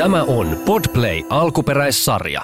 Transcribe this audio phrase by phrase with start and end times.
[0.00, 2.42] Tämä on Podplay alkuperäissarja.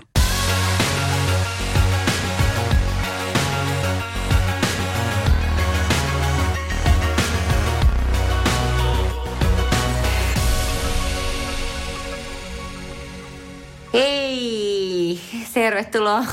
[13.93, 15.21] Hei!
[15.55, 16.25] Tervetuloa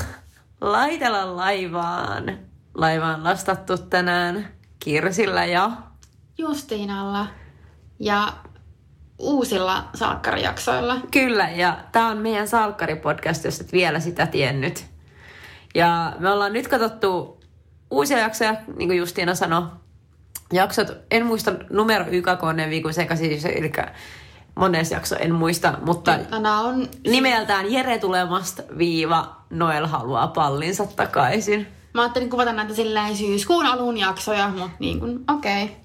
[0.60, 2.38] Laitella laivaan.
[2.74, 4.48] Laivaan lastattu tänään
[4.78, 5.70] Kirsillä ja...
[6.38, 7.26] Justiinalla
[7.98, 8.32] ja
[9.24, 10.96] uusilla salkkarijaksoilla.
[11.10, 14.86] Kyllä, ja tämä on meidän Salkkari-podcast, jos et vielä sitä tiennyt.
[15.74, 17.40] Ja me ollaan nyt katsottu
[17.90, 19.62] uusia jaksoja, niin kuin Justiina sanoi.
[20.52, 23.72] Jaksot, en muista numero ykakonnen viikon sekaisin, siis, eli
[24.54, 31.66] mones jakso en muista, mutta Tänä on nimeltään Jere Tulemasta viiva Noel haluaa pallinsa takaisin.
[31.94, 35.64] Mä ajattelin kuvata näitä silleen syyskuun alun jaksoja, mutta niin kuin, okei.
[35.64, 35.76] Okay.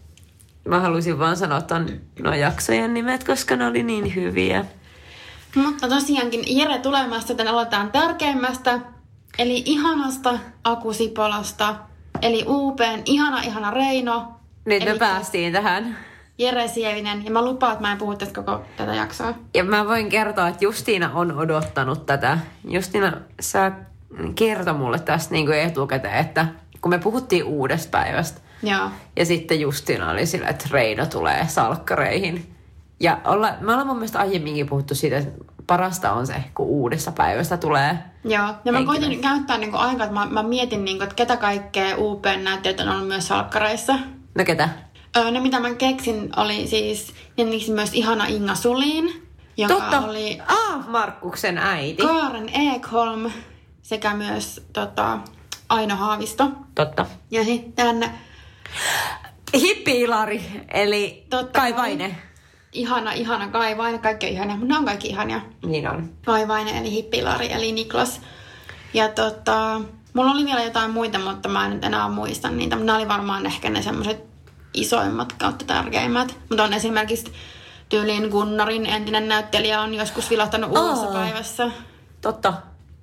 [0.70, 4.66] Mä halusin vaan sanoa ton, no jaksojen nimet, koska ne oli niin hyviä.
[5.56, 8.80] Mutta tosiaankin Jere tulemasta, joten aloitetaan tärkeimmästä,
[9.40, 11.76] eli ihanasta Akusipolasta,
[12.22, 14.28] eli uupeen ihana ihana Reino,
[14.66, 15.98] Nyt me Eli- päästiin tähän.
[16.38, 19.34] Jere Sievinen, ja mä lupaan, että mä en puhu tästä koko tätä jaksoa.
[19.54, 22.38] Ja mä voin kertoa, että Justiina on odottanut tätä.
[22.68, 23.72] Justiina, sä
[24.36, 26.46] kertoi mulle tästä niin kuin etukäteen, että
[26.82, 28.90] kun me puhuttiin uudesta päivästä, Joo.
[29.16, 32.56] ja sitten Justiina oli sillä, että Reino tulee salkkareihin.
[33.00, 37.12] Ja olla, me ollaan mun mielestä aiemminkin puhuttu siitä, että parasta on se, kun uudessa
[37.12, 37.98] päivästä tulee.
[38.24, 41.98] Joo, ja mä koitin käyttää niinku aikaa, että mä, mä mietin, niinku, että ketä kaikkea
[41.98, 43.94] UPn näyttelijät on ollut myös salkkareissa.
[44.36, 44.70] No ketä?
[45.18, 50.00] Öö, ne, mitä mä keksin, oli siis enniksi myös ihana Inga Sulin, joka Totta.
[50.00, 52.04] oli Ah, Markkuksen äiti.
[52.04, 53.32] Kaaren Ekholm
[53.82, 55.20] sekä myös tota,
[55.70, 56.52] Aino Haavisto.
[56.76, 57.06] Totta.
[57.32, 58.10] Ja sitten
[59.54, 62.16] Hippi-Ilari, eli Totta Kai kai.
[62.74, 65.42] Ihana, ihana Kai Vaine, kaikki on ihania, mutta ne on kaikki ihania.
[65.66, 66.10] Niin on.
[66.26, 68.22] Kai Vaine eli Hippilari eli Niklas.
[68.94, 69.82] Ja tota,
[70.14, 72.76] mulla oli vielä jotain muita, mutta mä en nyt enää muista niitä.
[72.76, 74.24] Nämä oli varmaan ehkä ne semmoiset
[74.74, 76.38] isoimmat kautta tärkeimmät.
[76.50, 77.34] Mutta on esimerkiksi
[77.90, 81.14] tyyliin Gunnarin entinen näyttelijä on joskus vilahtanut uudessa Aa.
[81.14, 81.72] päivässä.
[82.22, 82.54] Totta.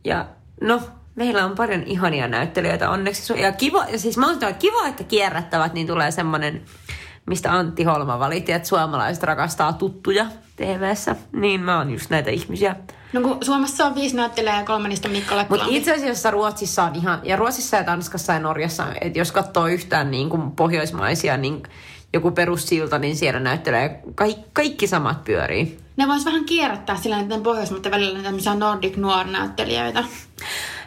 [0.05, 0.27] Ja
[0.61, 0.81] no,
[1.17, 3.41] meillä on paljon ihania näyttelijöitä onneksi.
[3.41, 6.63] Ja kiva, ja siis mä oon sanonut, kiva, että kierrättävät, niin tulee semmonen,
[7.27, 11.17] mistä Antti Holma valitti, että suomalaiset rakastaa tuttuja TVssä.
[11.33, 12.77] Niin mä oon just näitä ihmisiä.
[13.13, 15.35] No kun Suomessa on viisi näyttelijää ja kolme niistä on Mikko.
[15.49, 19.67] Mutta itse asiassa Ruotsissa on ihan, ja Ruotsissa ja Tanskassa ja Norjassa, että jos katsoo
[19.67, 21.63] yhtään niin kuin pohjoismaisia, niin
[22.13, 25.79] joku perussilta, niin siellä näyttelee kaikki, kaikki samat pyörii.
[25.97, 30.05] Ne vois vähän kierrättää sillä niiden pohjoismaiden välillä tämmöisiä Nordic Noir-näyttelijöitä.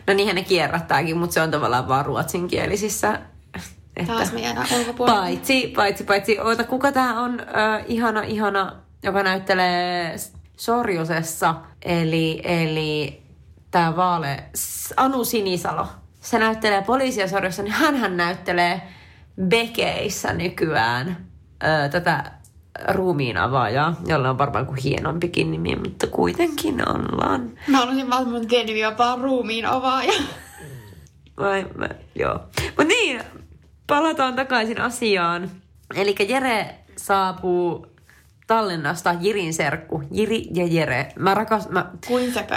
[0.09, 3.20] No niinhän ne kierrättääkin, mutta se on tavallaan vaan ruotsinkielisissä.
[3.97, 4.14] Että...
[4.14, 5.20] Taas me jäädään ulkopuolelle.
[5.20, 7.40] Paitsi, paitsi, paitsi, oota, kuka tää on?
[7.40, 7.44] Ö,
[7.88, 10.16] ihana, ihana, joka näyttelee
[10.58, 13.22] Sorjusessa, eli, eli
[13.72, 14.44] tää vaale,
[14.97, 15.88] Anu Sinisalo.
[16.20, 18.81] Se näyttelee poliisia Sorjussa, niin hän näyttelee
[19.47, 21.28] Bekeissä nykyään
[21.91, 22.31] tätä
[22.88, 27.52] ruumiin avaajaa, jolla on varmaan kuin hienompikin nimi, mutta kuitenkin ollaan.
[27.68, 30.13] Mä vaan mun tieni jopa ruumiin avaaja.
[31.40, 32.40] Vai, mä, joo.
[32.78, 33.22] Mut niin,
[33.88, 35.52] palataan takaisin asiaan.
[35.96, 37.88] Eli Jere saapuu
[38.47, 40.03] Tallinnasta, Jirin serkku.
[40.12, 41.13] Jiri ja Jere.
[41.19, 41.69] Mä rakas...
[41.69, 42.56] Mä, Kuin sepö.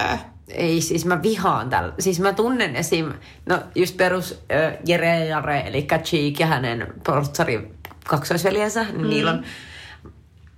[0.49, 1.95] ei, siis mä vihaan tällä.
[1.99, 3.12] Siis mä tunnen esim...
[3.47, 7.75] No just perus äh, Jere ja Jare, eli Cheek ja hänen portsari
[8.06, 8.84] kaksoisveljensä.
[8.84, 9.45] Niin niillä on...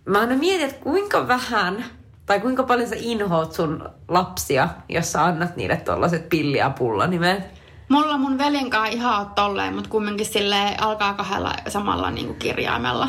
[0.05, 1.85] Mä aina mietin, että kuinka vähän
[2.27, 7.45] tai kuinka paljon sä inhoat sun lapsia, jos sä annat niille tollaset pilli- ja pullanimet.
[7.89, 12.39] Mulla mun veljen kanssa ihan on tolleen, mutta kumminkin sille alkaa kahdella samalla niin kuin
[12.39, 13.09] kirjaimella.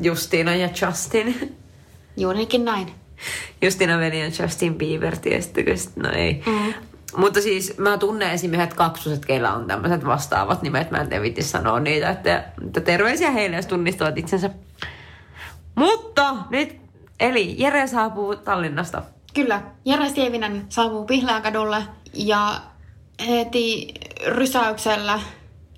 [0.00, 1.56] Justiina ja Justin.
[2.16, 2.92] Juurikin näin.
[3.62, 5.76] Justiina veli ja Justin Bieber, tiesittekö?
[5.76, 5.96] sit?
[5.96, 6.42] No ei.
[6.46, 6.74] Mm.
[7.16, 8.54] Mutta siis mä tunnen esim.
[8.54, 10.90] yhdet kaksoset, keillä on tämmöiset vastaavat nimet.
[10.90, 14.50] Mä en tee vitti sanoa niitä, että, että terveisiä heille, jos tunnistavat itsensä.
[15.80, 16.80] Mutta nyt,
[17.20, 19.02] eli Jere saapuu Tallinnasta.
[19.34, 19.62] Kyllä.
[19.84, 21.82] Jere Sievinen saapuu Pihlaakadulle
[22.14, 22.60] ja
[23.28, 23.94] heti
[24.26, 25.20] rysäyksellä,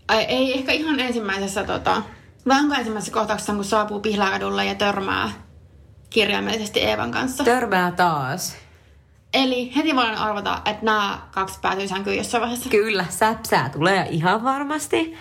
[0.08, 2.02] ai, ei ehkä ihan ensimmäisessä, tota,
[2.48, 5.30] vähän ensimmäisessä kohtauksessa, kun saapuu Pihlaakadulle ja törmää
[6.10, 7.44] kirjaimellisesti Eevan kanssa.
[7.44, 8.56] Törmää taas.
[9.34, 12.70] Eli heti voidaan arvata, että nämä kaksi päätyy sänkyyn jossain vaiheessa.
[12.70, 15.16] Kyllä, säpsää tulee ihan varmasti.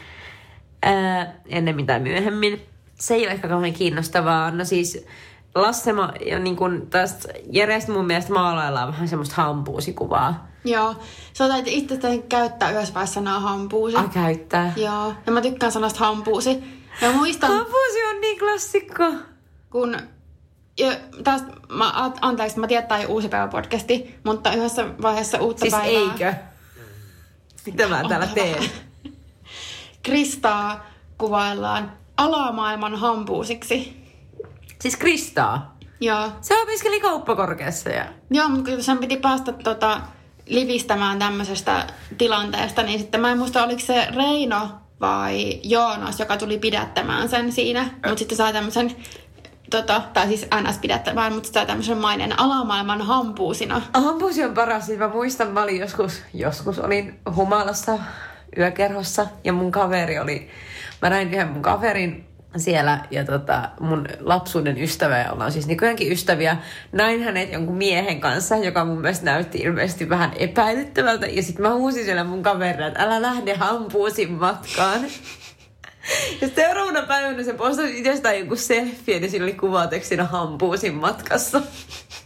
[0.83, 2.70] Ää, ennemmin tai myöhemmin.
[3.01, 4.51] Se ei ole ehkä kauhean kiinnostavaa.
[4.51, 5.05] No siis
[5.55, 5.93] Lasse
[6.25, 10.47] ja niin kun tästä Jerestä mun mielestä maalaillaan vähän semmoista hampuusikuvaa.
[10.65, 10.95] Joo.
[11.33, 11.97] Sä otat itse
[12.29, 13.95] käyttää yhdessä vaiheessa sanaa hampuusi.
[13.97, 14.73] Ai käyttää.
[14.75, 15.13] Joo.
[15.25, 16.63] Ja mä tykkään sanasta hampuusi.
[17.01, 19.03] Ja muistan, Hampuusi on niin klassikko.
[19.69, 19.97] kun
[20.79, 20.91] ja
[21.23, 25.59] taas, mä, a- anteeksi, mä tiedän, että ole uusi päivä podcasti, mutta yhdessä vaiheessa uutta
[25.61, 26.01] Siis päivää.
[26.13, 26.33] eikö?
[27.65, 28.63] Mitä mä täällä teen?
[30.03, 30.85] Kristaa
[31.17, 34.03] kuvaillaan alamaailman hampuusiksi.
[34.81, 35.77] Siis Kristaa.
[36.01, 36.29] Joo.
[36.41, 38.05] Se opiskeli kauppakorkeassa ja...
[38.31, 40.01] Joo, mutta kun sen piti päästä tota,
[40.45, 41.87] livistämään tämmöisestä
[42.17, 44.69] tilanteesta, niin sitten mä en muista, oliko se Reino
[45.01, 47.83] vai Joonas, joka tuli pidättämään sen siinä.
[47.83, 48.95] Mutta sitten sai tämmöisen,
[49.69, 53.81] tota, tai siis NS pidättämään, mutta sai tämmöisen maineen alamaailman hampuusina.
[53.93, 54.85] Hampusi on paras.
[54.85, 57.99] Siis mä muistan, mä olin joskus, joskus olin humalassa
[58.57, 60.49] yökerhossa ja mun kaveri oli...
[61.01, 66.11] Mä näin yhden mun kaverin siellä ja tota, mun lapsuuden ystävä, ja ollaan siis nykyäänkin
[66.11, 66.57] ystäviä,
[66.91, 71.25] näin hänet jonkun miehen kanssa, joka mun mielestä näytti ilmeisesti vähän epäilyttävältä.
[71.25, 75.01] Ja sitten mä huusin siellä mun kaverille, että älä lähde hampuusin matkaan.
[76.41, 81.61] Ja seuraavana päivänä se postasi itsestään joku selfie, ja siinä oli kuvatekstinä hampuusin matkassa.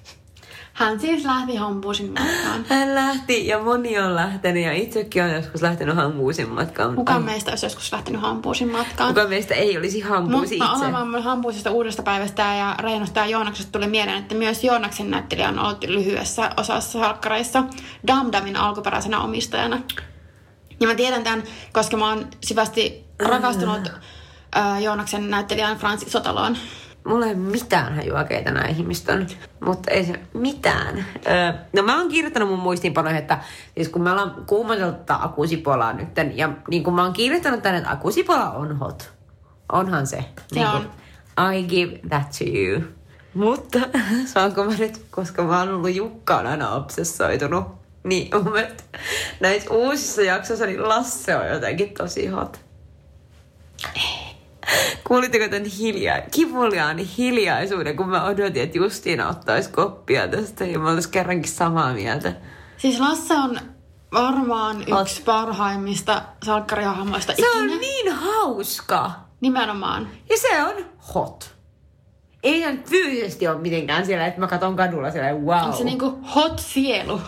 [0.76, 2.66] Hän siis lähti hampuusin matkaan.
[2.70, 6.96] Hän lähti ja moni on lähtenyt ja itsekin on joskus lähtenyt hampuusin matkaan.
[6.96, 9.14] Kuka mutta meistä olisi joskus lähtenyt hampuusin matkaan?
[9.14, 10.86] kuka meistä ei olisi hampuusi Mutta itse?
[10.86, 15.60] alamaailman hampuisesta uudesta päivästä ja Reinosta ja Joonaksesta tuli mieleen, että myös Joonaksen näyttelijä on
[15.60, 17.64] ollut lyhyessä osassa salkkareissa
[18.08, 19.82] Damdamin alkuperäisenä omistajana.
[20.80, 21.44] Ja mä tiedän tämän,
[21.74, 23.92] koska mä oon syvästi rakastunut
[24.58, 26.58] äh, Joonaksen näyttelijään Francis Sotaloon.
[27.06, 29.28] Mulla ei ole mitään hajua, keitä nämä ihmiset on.
[29.60, 31.06] Mutta ei se mitään.
[31.28, 33.40] Öö, no mä oon kirjoittanut mun muistiinpanoihin, että
[33.76, 37.78] siis kun me ollaan kuumoteltu tätä akusipolaa nytten, ja niin kun mä oon kirjoittanut tänne,
[37.78, 39.12] että akusipola on hot.
[39.72, 40.26] Onhan se.
[40.52, 40.90] Niin kun,
[41.56, 42.82] I give that to you.
[43.34, 43.80] Mutta
[44.34, 47.66] saanko mä nyt, koska mä oon ollut Jukkaan aina obsessoitunut,
[48.04, 48.84] niin mun mielestä
[49.40, 52.60] näissä uusissa jaksoissa niin Lasse on jotenkin tosi hot.
[55.08, 60.90] Kuulitteko tämän hiljaa, kivuliaan hiljaisuuden, kun mä odotin, että Justiina ottaisi koppia tästä ja mä
[60.92, 62.34] olisin kerrankin samaa mieltä.
[62.78, 63.60] Siis Lasse on
[64.14, 67.80] varmaan yksi Oot- parhaimmista salkkarihahmoista Se on ikinä.
[67.80, 70.08] niin hauska Nimenomaan.
[70.30, 70.86] ja se on
[71.16, 71.56] hot.
[72.44, 75.66] Ei nyt fyysisesti ole mitenkään siellä, että mä katson kadulla siellä, wow.
[75.70, 77.22] On se niinku hot sielu.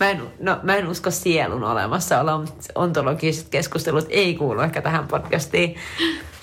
[0.00, 5.08] Mä en, no, mä en usko sielun olemassaoloa, mutta ontologiset keskustelut ei kuulu ehkä tähän
[5.08, 5.76] podcastiin.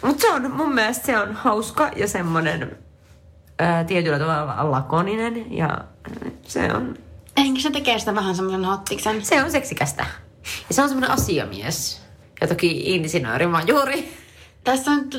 [0.02, 2.78] Mutta se on, mun mielestä se on hauska ja semmonen
[3.60, 5.78] ää, tietyllä tavalla lakoninen ja
[6.44, 6.98] se on,
[7.38, 9.26] Enkä se tekee sitä vähän semmoisen hottiksen.
[9.26, 10.06] se on seksikästä.
[10.70, 12.02] Ja se on semmonen asiamies.
[12.42, 14.14] Ja toki insinööri juuri.
[14.64, 15.10] Tässä on,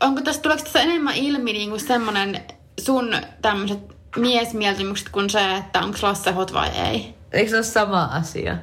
[0.00, 2.40] onko tässä, tuleeko tässä enemmän ilmi niinku semmonen
[2.80, 3.78] sun tämmöiset
[4.16, 7.14] miesmieltymykset kuin se, että onko Lasse hot vai ei?
[7.32, 8.56] Eikö se ole sama asia?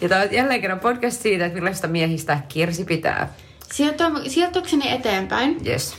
[0.00, 3.32] Ja tää on jälleen kerran podcast siitä, että millaista miehistä Kirsi pitää.
[4.26, 5.56] Sijoitukseni eteenpäin.
[5.66, 5.96] Yes.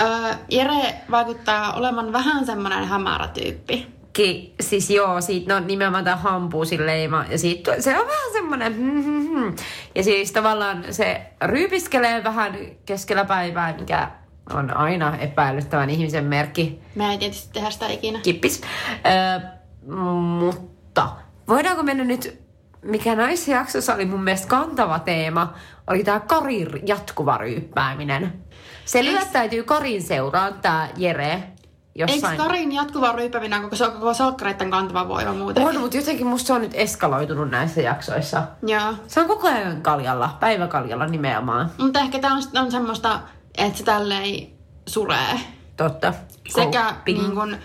[0.00, 3.86] Öö, Jere vaikuttaa olevan vähän semmonen hämärä tyyppi.
[4.12, 7.24] Ki, siis joo, siitä no, nimenomaan tämä hampuusin leima.
[7.30, 8.76] Ja siitä, se on vähän semmoinen...
[8.76, 9.56] hmm, hmm, hmm.
[9.94, 12.56] Ja siis tavallaan se ryypiskelee vähän
[12.86, 14.10] keskellä päivää, mikä
[14.54, 16.80] on aina epäilyttävän ihmisen merkki.
[16.94, 18.20] Mä en tietysti tehdä sitä ikinä.
[18.22, 18.60] Kippis.
[19.06, 19.48] Öö,
[19.96, 20.73] mutta
[21.48, 22.40] voidaanko mennä nyt,
[22.82, 25.54] mikä näissä jaksossa oli mun mielestä kantava teema,
[25.86, 28.44] oli tämä Karin jatkuva ryyppääminen.
[28.84, 31.54] Se lyöttäytyy Karin seuraan, tämä Jere,
[31.96, 32.38] Eikö jossain...
[32.38, 35.66] Karin jatkuva ryypäminen koko, se on koko salkkareiden kantava voima muuten?
[35.66, 38.42] On, mutta jotenkin musta se on nyt eskaloitunut näissä jaksoissa.
[38.66, 38.94] Joo.
[39.06, 41.70] Se on koko ajan kaljalla, päiväkaljalla nimenomaan.
[41.78, 43.20] Mutta ehkä tää on, on semmoista,
[43.58, 44.46] että se tälleen
[44.86, 45.40] suree.
[45.76, 46.14] Totta.
[46.48, 47.56] Sekä niin kun,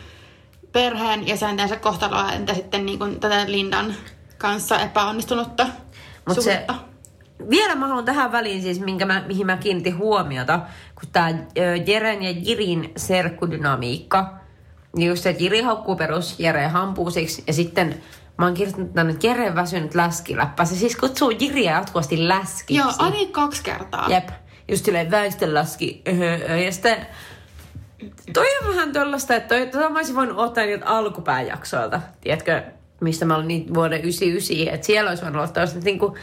[0.71, 3.95] perheen jäsentensä kohtaloa, entä sitten niin kun, tätä Lindan
[4.37, 5.67] kanssa epäonnistunutta
[6.27, 6.75] Mut se- suhdetta.
[7.49, 10.59] Vielä mä haluan tähän väliin siis, minkä mä, mihin mä kiinnitin huomiota,
[10.99, 14.33] kun tää ö, Jeren ja Jirin serkkudynamiikka,
[14.95, 18.01] niin just se, että Jiri haukkuu perus Jere hampuusiksi, ja sitten
[18.37, 20.65] mä oon kirjoittanut tänne, että Jere väsynyt läskiläppä.
[20.65, 22.75] Se siis kutsuu Jiriä jatkuvasti läskiksi.
[22.75, 24.07] Joo, ainakin kaksi kertaa.
[24.09, 24.29] Jep.
[24.67, 26.01] Just silleen väistönlaski.
[26.07, 26.57] Öhö, öhö.
[26.57, 27.07] Ja sitten
[28.33, 32.01] toi on vähän tollasta, että toi, tota mä olisin voinut ottaa niiltä alkupääjaksoilta.
[32.21, 32.63] Tiedätkö,
[33.01, 36.15] mistä mä olin niitä vuoden 99, että siellä olisi voinut ottaa että niinku,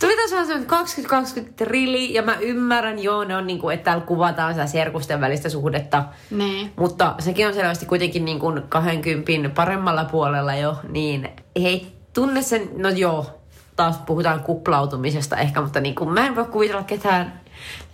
[0.00, 4.04] Tuli taas vähän semmoinen 2020 trilli, ja mä ymmärrän, joo, ne on niinku, että täällä
[4.06, 6.04] kuvataan sitä serkusten välistä suhdetta.
[6.30, 6.72] Niin.
[6.76, 12.70] Mutta sekin on selvästi kuitenkin niin kuin 20 paremmalla puolella jo, niin ei tunne sen,
[12.76, 13.40] no joo,
[13.76, 17.40] taas puhutaan kuplautumisesta ehkä, mutta niin kuin mä en voi kuvitella ketään,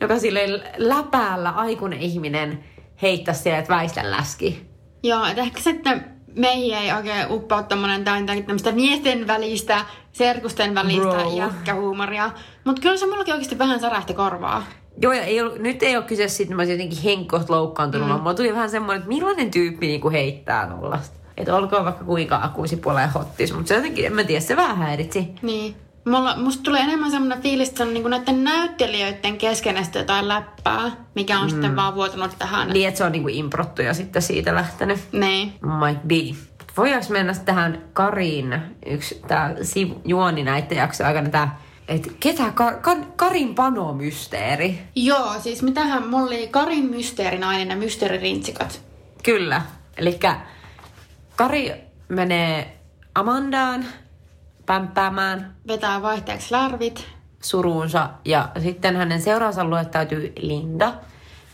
[0.00, 2.64] joka sille läpäällä aikuinen ihminen
[3.02, 4.66] heittäisi siellä, että väistä läski.
[5.02, 6.04] Joo, että ehkä sitten
[6.36, 11.36] meihin ei oikein uppoa tommonen tämmöistä miesten välistä, serkusten välistä Bro.
[11.36, 12.30] jäkkähuumoria.
[12.64, 14.64] Mutta kyllä se mullakin oikeasti vähän särähti korvaa.
[15.02, 18.06] Joo, ja ei ollut, nyt ei ole kyse siitä, että mä olisin jotenkin henkkoht loukkaantunut,
[18.06, 18.10] mm.
[18.10, 21.16] vaan mulla tuli vähän semmoinen, että millainen tyyppi niinku heittää tollasta.
[21.36, 25.28] Että olkoon vaikka kuinka akuisipuoleen hottis, mutta se jotenkin, en mä tiedä, se vähän häiritsi.
[25.42, 25.76] Niin.
[26.06, 30.90] Mulla, musta tulee enemmän semmoinen fiilis, että se on niinku näiden näyttelijöiden keskenestä jotain läppää,
[31.14, 31.50] mikä on mm.
[31.50, 32.68] sitten vaan vuotanut tähän.
[32.68, 34.98] Niin, että se on niinku improttu ja sitten siitä lähtenyt.
[35.12, 35.52] Niin.
[35.62, 36.36] Might be.
[36.76, 42.74] Voidaanko mennä tähän Karin, yksi tää sivu, juoni näiden jakson aikana, tää, että ketä Kar,
[42.74, 44.78] Kar, Karin panomysteeri?
[44.96, 48.80] Joo, siis mitähän mulla oli Karin mysteerinainen ja mysteeririntsikat.
[49.22, 49.62] Kyllä.
[49.96, 50.18] Eli
[51.36, 51.72] Kari
[52.08, 52.78] menee
[53.14, 53.84] Amandaan
[54.66, 57.06] pämppäämään Vetää vaihteeksi lärvit.
[57.42, 60.92] suruunsa ja sitten hänen seuraansa luettautuu Linda,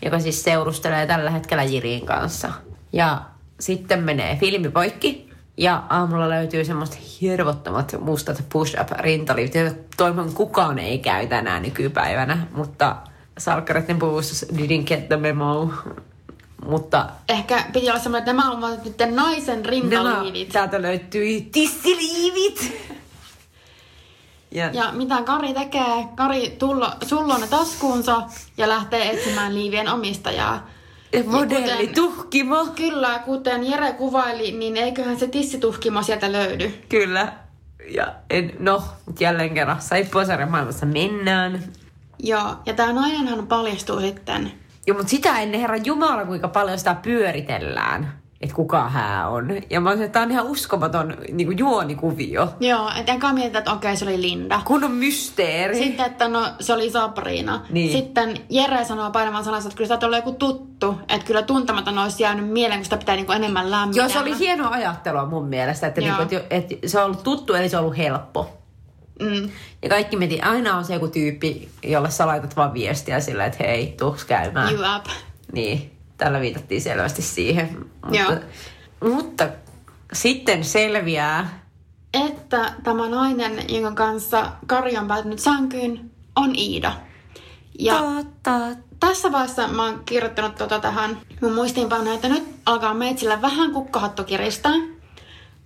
[0.04, 2.52] joka siis seurustelee tällä hetkellä Jirin kanssa.
[2.92, 3.22] Ja
[3.60, 10.78] sitten menee filmi poikki ja aamulla löytyy semmoista hirvottomat mustat push-up rintalit, joita toivon kukaan
[10.78, 12.96] ei käytä enää nykypäivänä, mutta
[13.38, 15.70] salkkareiden puvussa didn't get the memo.
[16.66, 20.48] Mutta Ehkä piti olla semmoinen, että nämä ovat nyt naisen rintaliivit.
[20.48, 22.91] täältä löytyy tissiliivit.
[24.52, 26.06] Ja, Ja mitä Kari tekee?
[26.14, 28.22] Kari tullo, sulloo ne taskuunsa
[28.56, 30.68] ja lähtee etsimään liivien omistajaa.
[31.12, 32.66] ja modelli kuten- tuhkimo.
[32.76, 36.84] Kyllä, kuten Jere kuvaili, niin eiköhän se tissituhkimo sieltä löydy.
[36.88, 37.32] Kyllä.
[37.94, 38.82] Ja en, no,
[39.20, 41.62] jälleen kerran Saippuasarjan maailmassa mennään.
[42.18, 44.52] Joo, ja tämä nainenhan paljastuu sitten.
[44.86, 49.48] Joo, mutta sitä ennen herran Jumala, kuinka paljon sitä pyöritellään, että kuka hän on.
[49.70, 52.48] Ja mä olisin, että tämä on ihan uskomaton niin kuin juonikuvio.
[52.60, 54.60] Joo, et enkä mietitä, että okei, se oli Linda.
[54.64, 55.78] Kun on mysteeri.
[55.78, 57.66] Sitten, että no, se oli Sabrina.
[57.70, 57.92] Niin.
[57.92, 60.98] Sitten Jere sanoo painamaan sanansa, että kyllä sä oot ollut joku tuttu.
[61.08, 64.04] Että kyllä tuntematon olisi jäänyt mieleen, kun sitä pitää niinku enemmän lämmitellä.
[64.04, 66.18] Joo, se oli hienoa ajattelua mun mielestä, että, Joo.
[66.18, 68.58] niinku, että, että se on ollut tuttu, eli se on ollut helppo.
[69.20, 69.50] Mm.
[69.82, 73.64] Ja kaikki mietin, aina on se joku tyyppi, jolle sä laitat vaan viestiä sillä, että
[73.64, 74.74] hei, tuuks käymään.
[74.74, 75.06] You up.
[75.52, 75.91] Niin,
[76.24, 77.86] tällä viitattiin selvästi siihen.
[78.04, 79.12] Mutta, Joo.
[79.14, 79.48] mutta
[80.12, 81.62] sitten selviää,
[82.14, 86.92] Että tämä nainen, jonka kanssa Kari on päätynyt sänkyyn, on Iida.
[87.78, 88.02] Ja
[88.42, 88.58] ta,
[89.00, 94.24] tässä vaiheessa mä oon kirjoittanut tota tähän mun muistiinpanoon, että nyt alkaa meitsillä vähän kukkahattu
[94.24, 94.74] kiristää.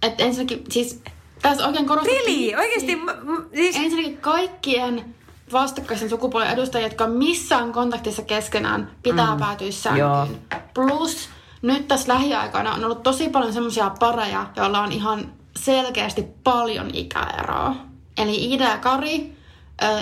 [0.03, 1.03] Että ensinnäkin, siis
[1.43, 2.59] tässä oikein korostettiin...
[2.59, 2.97] Really?
[3.05, 3.17] Mä-
[3.55, 3.77] Siis...
[3.77, 5.15] Ensinnäkin kaikkien
[5.53, 9.41] vastakkaisen sukupuolen edustajia, jotka missään kontaktissa keskenään pitää mm.
[9.41, 9.73] päätyä Joo.
[9.73, 10.41] sänkyyn.
[10.75, 11.29] Plus
[11.63, 17.77] nyt tässä lähiaikoina on ollut tosi paljon semmoisia pareja, joilla on ihan selkeästi paljon ikäeroa.
[18.19, 19.37] Eli Ida ja Kari,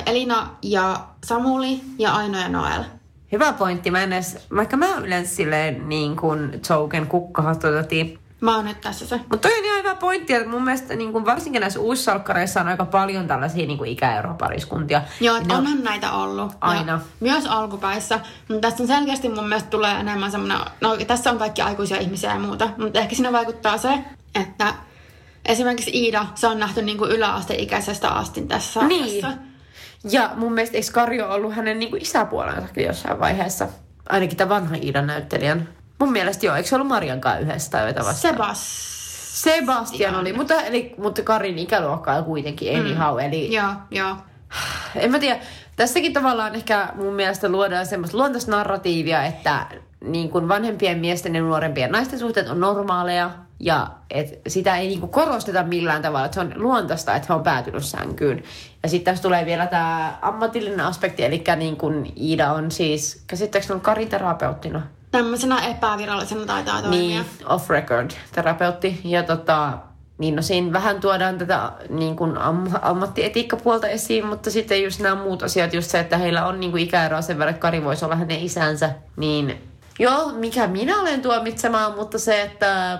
[0.07, 2.83] Elina ja Samuli ja Aino ja Noel.
[3.33, 3.91] Hyvä pointti.
[3.91, 8.19] Mä en edes, vaikka mä yleensä silleen niin kuin token kukkahattu toti.
[8.45, 9.17] Mä oon nyt tässä se.
[9.17, 12.69] Mutta toi on ihan hyvä pointti, että mun mielestä niin kuin varsinkin näissä uussalkkareissa on
[12.69, 15.03] aika paljon tällaisia niin kuin ikäeropariskuntia.
[15.21, 16.53] Joo, että ne on- onhan näitä ollut.
[16.61, 16.93] Aina.
[16.93, 18.21] Ja myös alkupäissä.
[18.49, 22.33] Mutta tässä on selkeästi mun mielestä tulee enemmän semmoinen, no tässä on kaikki aikuisia ihmisiä
[22.33, 23.99] ja muuta, mutta ehkä siinä vaikuttaa se,
[24.35, 24.75] että
[25.47, 29.21] esimerkiksi Iida, se on nähty niin kuin yläasteikäisestä asti tässä Niin.
[29.23, 29.43] sarjassa.
[30.11, 33.69] Ja mun mielestä eikö Karjo ollut hänen niin kuin isäpuolensakin jossain vaiheessa?
[34.09, 35.69] Ainakin tämän vanhan Iidan näyttelijän.
[36.05, 38.35] Mun mielestä joo, eikö se ollut Marian kanssa yhdessä tai jotain vastaan?
[38.35, 38.95] Sebas.
[39.43, 43.21] Sebastian oli, mutta, eli, mutta Karin ikäluokka on kuitenkin anyhow.
[43.21, 44.17] Eli Joo, joo.
[44.97, 45.41] en mä tiedä,
[45.77, 49.67] tässäkin tavallaan ehkä mun mielestä luodaan semmoista luontaista narratiivia, että
[50.01, 53.31] niin kuin vanhempien miesten ja nuorempien naisten suhteet on normaaleja
[53.61, 57.35] ja et sitä ei niin kuin korosteta millään tavalla, että se on luontaista, että he
[57.35, 58.43] on päätynyt sänkyyn.
[58.83, 63.75] Ja sitten tässä tulee vielä tämä ammatillinen aspekti, eli niin kuin Iida on siis, käsittääkseni
[63.75, 64.83] on kariterapeuttina
[65.15, 67.01] Tämmöisenä epävirallisena taitaa toimia.
[67.01, 69.01] niin, off record terapeutti.
[69.05, 69.79] Ja tota,
[70.19, 75.23] niin no siinä vähän tuodaan tätä niin kuin am, ammattietiikkapuolta esiin, mutta sitten just nämä
[75.23, 78.05] muut asiat, just se, että heillä on niin kuin ikäeroa sen verran, että Kari voisi
[78.05, 79.63] olla hänen isänsä, niin
[79.99, 82.99] joo, mikä minä olen tuomitsemaan, mutta se, että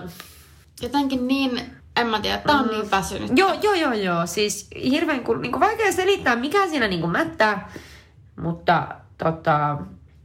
[0.81, 1.61] Jotenkin niin,
[1.95, 3.31] en mä tiedä, tää on niin väsynyt.
[3.35, 4.25] Joo, joo, joo, joo.
[4.25, 7.71] Siis hirveän kun, niin kuin vaikea selittää, mikä siinä niin kuin mättää,
[8.41, 9.77] mutta tota,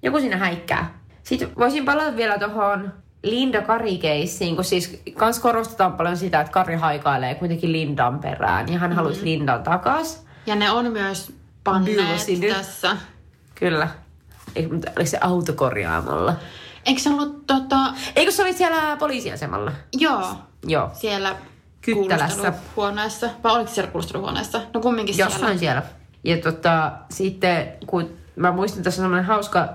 [0.03, 1.00] joku siinä häikkää.
[1.31, 6.77] Sitten voisin palata vielä tuohon Linda Kari-keissiin, kun siis kans korostetaan paljon sitä, että Kari
[6.77, 10.27] haikailee kuitenkin Lindan perään ja hän haluaisi Lindan takas.
[10.47, 11.33] Ja ne on myös
[11.65, 12.97] panneet tässä.
[13.55, 13.89] Kyllä.
[14.57, 16.35] Eikö, mutta oliko se autokorjaamolla?
[16.87, 17.77] Eikö se ollut tota,
[18.17, 19.73] Eikö se oli siellä poliisiasemalla?
[19.93, 20.91] joo, Joo.
[20.93, 21.37] siellä
[21.81, 22.53] Kyttälässä.
[22.75, 23.31] kuulusteluhuoneessa.
[23.45, 24.61] Vai oliko siellä kuulusteluhuoneessa?
[24.75, 25.59] No kumminkin Jossain siellä.
[25.59, 25.83] siellä.
[26.25, 29.69] Ja tota, sitten kun mä muistan, tässä on semmoinen hauska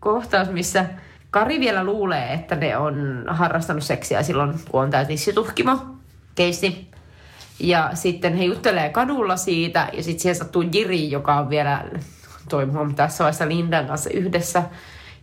[0.00, 0.84] kohtaus, missä
[1.30, 5.78] Kari vielä luulee, että ne on harrastanut seksiä silloin, kun on tämä tissituhkimo
[6.34, 6.88] keissi.
[7.60, 11.84] Ja sitten he juttelee kadulla siitä, ja sitten siihen sattuu Jiri, joka on vielä
[12.48, 14.62] toimimaan tässä vaiheessa Lindan kanssa yhdessä.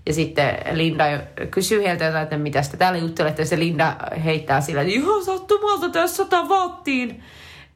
[0.05, 1.03] Ja sitten Linda
[1.51, 3.41] kysyy heiltä jotain, että mitä sitä täällä juttelette.
[3.41, 7.24] Ja se Linda heittää sillä, että ihan sattumalta tässä sata vattiin.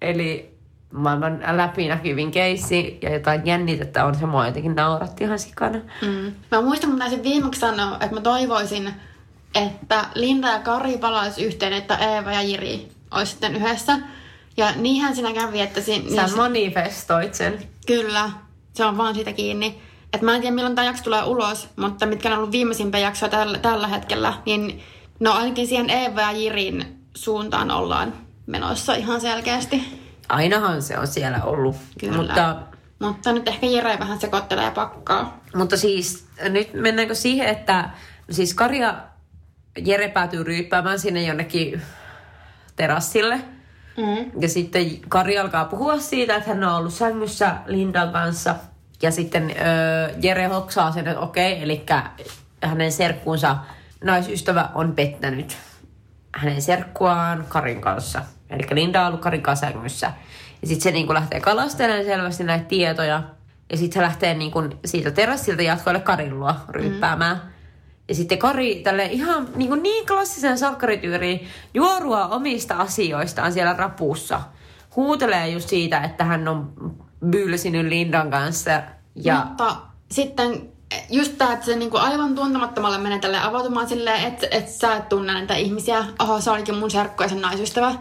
[0.01, 0.58] Eli
[0.91, 4.15] maailman läpinäkyvin keissi ja jotain jännitettä on.
[4.15, 5.79] Se mua jotenkin nauratti ihan sikana.
[6.01, 6.33] Mm.
[6.51, 8.93] Mä muistan, kun taisin viimeksi sanoa, että mä toivoisin,
[9.55, 13.99] että Linda ja Kari palaisi yhteen, että Eeva ja Jiri olisi sitten yhdessä.
[14.57, 15.81] Ja niinhän siinä kävi, että...
[15.81, 17.59] Si- Sä niin, manifestoit sen.
[17.87, 18.29] Kyllä,
[18.73, 19.81] se on vaan siitä kiinni.
[20.13, 23.29] Et mä en tiedä, milloin tämä jakso tulee ulos, mutta mitkä on ollut viimeisimpiä jaksoja
[23.29, 24.81] tällä, tällä hetkellä, niin
[25.19, 28.13] no ainakin siihen Eeva ja Jirin suuntaan ollaan
[28.45, 30.08] menossa ihan selkeästi.
[30.29, 31.75] Ainahan se on siellä ollut.
[31.99, 32.17] Kyllä.
[32.17, 32.55] Mutta,
[32.99, 35.39] Mutta nyt ehkä Jire vähän sekoittelee ja pakkaa.
[35.55, 37.89] mutta siis nyt mennäänkö siihen, että
[38.31, 38.95] siis Karja
[39.85, 41.81] Jere päätyy ryyppäämään sinne jonnekin
[42.75, 43.39] terassille.
[43.97, 44.41] Mm.
[44.41, 48.55] Ja sitten Kari alkaa puhua siitä, että hän on ollut sängyssä Lindan kanssa.
[49.01, 51.85] Ja sitten öö, Jere hoksaa sen, että okei, eli
[52.63, 53.57] hänen serkkuunsa
[54.03, 55.57] naisystävä on pettänyt
[56.35, 58.21] hänen serkkuaan Karin kanssa.
[58.49, 60.11] Eli Linda on ollut Karin kanssa sängyssä.
[60.61, 63.23] Ja sitten se niinku lähtee kalastelemaan selvästi näitä tietoja.
[63.71, 67.37] Ja sitten se lähtee niinku siitä terassilta jatkoille Karin luo ryyppäämään.
[67.37, 67.49] Mm.
[68.09, 74.41] Ja sitten Kari tälle ihan niin, kuin niin klassisen salkkarityyriin juorua omista asioistaan siellä rapussa.
[74.95, 76.73] Huutelee just siitä, että hän on
[77.25, 78.81] bylsinyt Lindan kanssa.
[79.15, 79.75] Ja Mutta
[80.11, 80.71] sitten
[81.09, 85.09] just tämä, että se niinku aivan tuntemattomalle menee tälle avautumaan silleen, että et sä et
[85.09, 86.05] tunne näitä ihmisiä.
[86.19, 87.95] Oho, se olikin mun serkku ja sen naisystävä.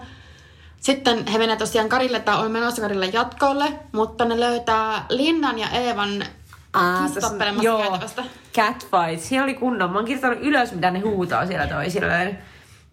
[0.80, 5.68] Sitten he menee tosiaan Karille tai on menossa Karille jatkolle, mutta ne löytää Linnan ja
[5.70, 6.24] Eevan
[7.62, 8.22] joo, käytävästä.
[8.54, 9.20] catfight.
[9.20, 9.90] Siellä oli kunnon.
[9.90, 12.38] Mä oon kirjoittanut ylös, mitä ne huutaa siellä toisilleen.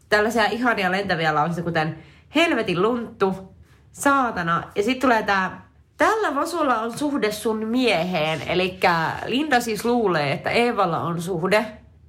[0.10, 2.04] Tällaisia ihania lentäviä lauseita, kuten
[2.36, 3.56] helvetin lunttu,
[3.92, 4.64] saatana.
[4.76, 5.65] Ja sitten tulee tää,
[5.98, 8.42] tällä Vasulla on suhde sun mieheen.
[8.48, 8.80] Eli
[9.26, 11.66] Linda siis luulee, että Eevalla on suhde.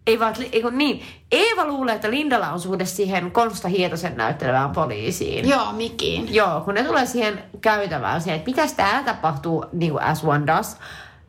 [0.06, 1.02] Ei vaan, ei kun niin.
[1.32, 5.48] Eeva luulee, että Lindalla on suhde siihen Konsta Hietosen näyttelevään poliisiin.
[5.48, 6.34] Joo, Mikiin.
[6.34, 10.46] Joo, kun ne tulee siihen käytävään, siihen, että mitäs täällä tapahtuu, niin kuin as one
[10.46, 10.76] does.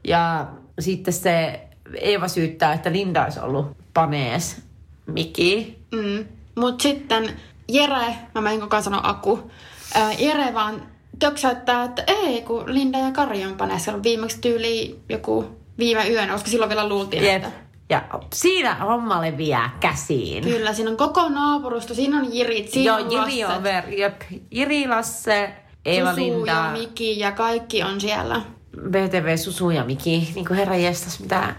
[0.03, 0.47] Ja
[0.79, 1.61] sitten se
[2.01, 4.61] Eeva syyttää, että Linda olisi ollut panees
[5.05, 5.79] Miki.
[5.91, 6.25] Mm.
[6.55, 9.51] Mutta sitten Jere, mä menin koko sanoa Aku,
[9.95, 10.81] ää, Jere vaan
[11.19, 15.45] töksäyttää, että ei, kun Linda ja Kari on paneessa ollut viimeksi tyyli joku
[15.79, 17.35] viime yönä, koska silloin vielä luultiin, Jep.
[17.43, 17.51] että
[17.89, 18.03] Ja
[18.33, 20.43] siinä homma leviää käsiin.
[20.43, 23.89] Kyllä, siinä on koko naapurusto, siinä on Jirit, siinä Joo, on Jiri Lasse, on ver,
[23.89, 24.21] jep.
[24.51, 25.53] Jiri, Lasse,
[25.85, 28.41] Eeva, Susu Linda, ja Miki ja kaikki on siellä.
[28.89, 30.31] BTV, Susu ja Miki.
[30.35, 31.55] Niin kuin herra jestas, mitä...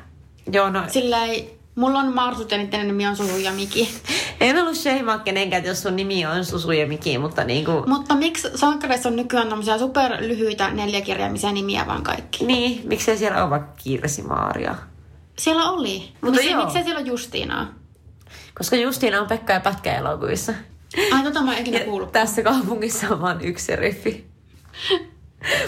[0.53, 3.89] Joo, no, Sillä ei, mulla on Marsut ja niiden nimi on Susu ja Miki.
[4.41, 7.89] en ollut sheimaa kenenkään, jos sun nimi on Susu ja Miki, mutta niin kuin...
[7.89, 12.45] Mutta miksi sankareissa on nykyään tämmöisiä superlyhyitä neljäkirjaimisia nimiä vaan kaikki?
[12.47, 14.75] Niin, miksei siellä ole vaikka Kirsi Maaria?
[15.39, 16.13] Siellä oli.
[16.21, 16.63] Mutta Miksi, joo.
[16.65, 17.67] miksei siellä ole Justiinaa?
[18.59, 20.53] Koska Justiina on Pekka ja Pätkä elokuvissa.
[21.13, 22.13] Ai tota mä en ikinä kuullut.
[22.13, 24.27] tässä kaupungissa on vain yksi riffi.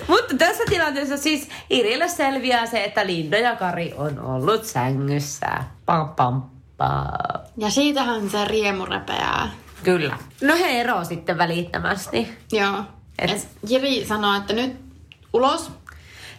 [0.08, 5.46] Mutta tässä tilanteessa siis Irille selviää se, että Linda ja Kari on ollut sängyssä.
[5.86, 6.42] Pam, pam,
[6.76, 7.06] pam.
[7.56, 9.48] Ja siitähän se riemu repeää.
[9.84, 10.18] Kyllä.
[10.42, 12.28] No he eroo sitten välittömästi.
[12.52, 12.84] Joo.
[13.18, 14.76] Et- Et, Jiri sanoo, että nyt
[15.32, 15.70] ulos.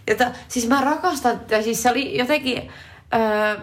[0.07, 2.71] Jota, siis mä rakastan, tai siis se oli jotenkin,
[3.13, 3.57] öö,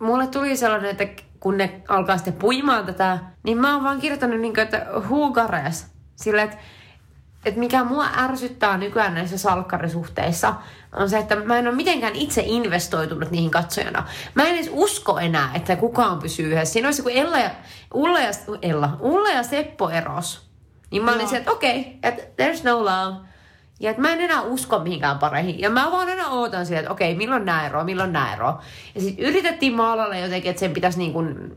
[0.00, 4.40] mulle tuli sellainen, että kun ne alkaa sitten puimaan tätä, niin mä oon vaan kirjoittanut
[4.40, 5.86] niin kuin, että huugares.
[6.16, 6.56] Sillä, että,
[7.44, 10.54] että mikä mua ärsyttää nykyään näissä salkkarisuhteissa,
[10.92, 14.06] on se, että mä en ole mitenkään itse investoitunut niihin katsojana.
[14.34, 16.72] Mä en edes usko enää, että kukaan pysyy yhdessä.
[16.72, 17.50] Siinä olisi kun Ella ja,
[17.94, 18.30] Ulla ja,
[18.62, 20.46] Ella, Ulla ja Seppo eros.
[20.90, 21.30] Niin mä olin Joo.
[21.30, 23.16] se, että okei, okay, että there's no love.
[23.80, 25.60] Ja että mä en enää usko mihinkään pareihin.
[25.60, 28.58] Ja mä vaan aina ootan sitä, että okei, milloin nää ero, milloin nää ero.
[28.94, 31.56] Ja sitten yritettiin maalailla jotenkin, että sen pitäisi niin kuin,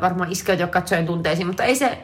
[0.00, 1.98] varmaan iskeytyä katsojen tunteisiin, mutta ei se...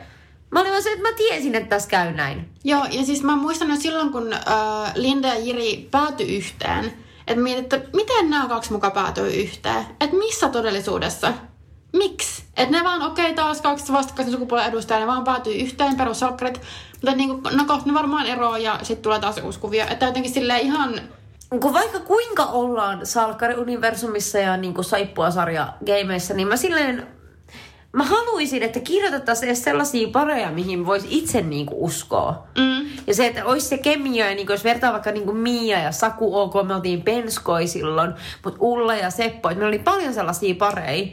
[0.50, 2.48] Mä olin vaan se, että mä tiesin, että tässä käy näin.
[2.64, 6.84] Joo, ja siis mä muistan jo silloin, kun äh, Linda ja Jiri päätyi yhteen,
[7.26, 9.86] että mietin, että miten nämä kaksi muka päätyy yhteen?
[10.00, 11.32] Että missä todellisuudessa?
[11.92, 12.42] Miksi?
[12.56, 16.60] Että ne vaan, okei, okay, taas kaksi vastakkaisen sukupuolen edustajaa, ne vaan päätyy yhteen perussalkkarit.
[16.92, 19.84] Mutta niin kuin, no kohta ne varmaan eroaa ja sitten tulee taas uusi kuvio.
[19.90, 21.00] Että jotenkin silleen ihan,
[21.60, 27.19] Kun vaikka kuinka ollaan Salkkari-universumissa ja niin kuin saippua-sarja gameissä, niin mä silleen...
[27.92, 32.46] Mä haluaisin, että kirjoitettaisiin edes sellaisia pareja, mihin voisi itse niin kuin uskoa.
[32.58, 35.92] mm, Ja se, että olisi se kemia, ja niin jos vertaa vaikka niin Mia ja
[35.92, 40.54] Saku OK, me oltiin penskoi silloin, mutta Ulla ja Seppo, että meillä oli paljon sellaisia
[40.54, 41.06] pareja,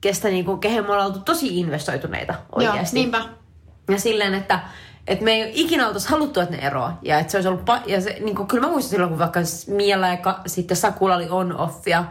[0.00, 2.96] kestä niin kuin, kehen me ollaan oltu tosi investoituneita joo, oikeasti.
[2.98, 3.22] niinpä.
[3.90, 4.60] Ja silleen, että
[5.06, 6.92] että me ei ikinä oltaisi haluttu, että ne eroa.
[7.02, 9.18] Ja että se olisi ollut, pa- ja se, niin kuin, kyllä mä muistan silloin, kun
[9.18, 12.04] vaikka Miellä ja ka- sitten Sakula oli on-offia,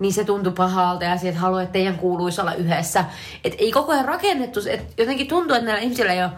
[0.00, 3.04] niin se tuntui pahalta ja että haluaa, että teidän kuuluisi olla yhdessä.
[3.44, 6.30] Että ei koko ajan rakennettu, että jotenkin tuntuu, että näillä ihmisillä ei ole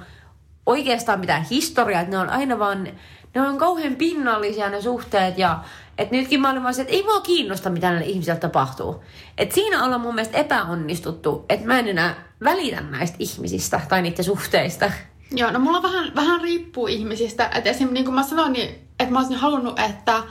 [0.66, 2.88] oikeastaan mitään historiaa, että ne on aina vaan,
[3.34, 5.58] ne on kauhean pinnallisia ne suhteet ja
[5.98, 9.04] että nytkin mä olin vaan se, että ei mua kiinnosta, mitä näille ihmisille tapahtuu.
[9.38, 14.24] Et siinä ollaan mun mielestä epäonnistuttu, että mä en enää välitä näistä ihmisistä tai niiden
[14.24, 14.92] suhteista.
[15.30, 17.44] Joo, no mulla vähän, vähän riippuu ihmisistä.
[17.44, 18.68] Että esimerkiksi niin kuin mä sanoin, niin,
[19.00, 20.22] että mä olisin halunnut, että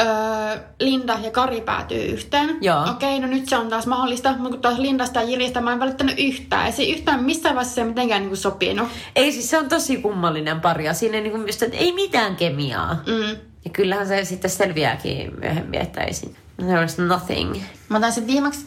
[0.00, 2.58] öö, Linda ja Kari päätyy yhteen.
[2.60, 2.90] Joo.
[2.90, 5.80] Okei, no nyt se on taas mahdollista, mutta kun taas Lindasta ja Jiristä mä en
[5.80, 6.66] välittänyt yhtään.
[6.66, 8.88] Ei se yhtään missään vaiheessa se mitenkään niin sopinut.
[9.16, 12.36] Ei siis se on tosi kummallinen pari ja siinä niin kuin just, että ei mitään
[12.36, 12.94] kemiaa.
[13.06, 13.36] Mm.
[13.64, 16.34] Ja kyllähän se sitten selviääkin myöhemmin, että ei siinä.
[16.56, 17.56] There is nothing.
[17.88, 18.66] Mä taisin viimeksi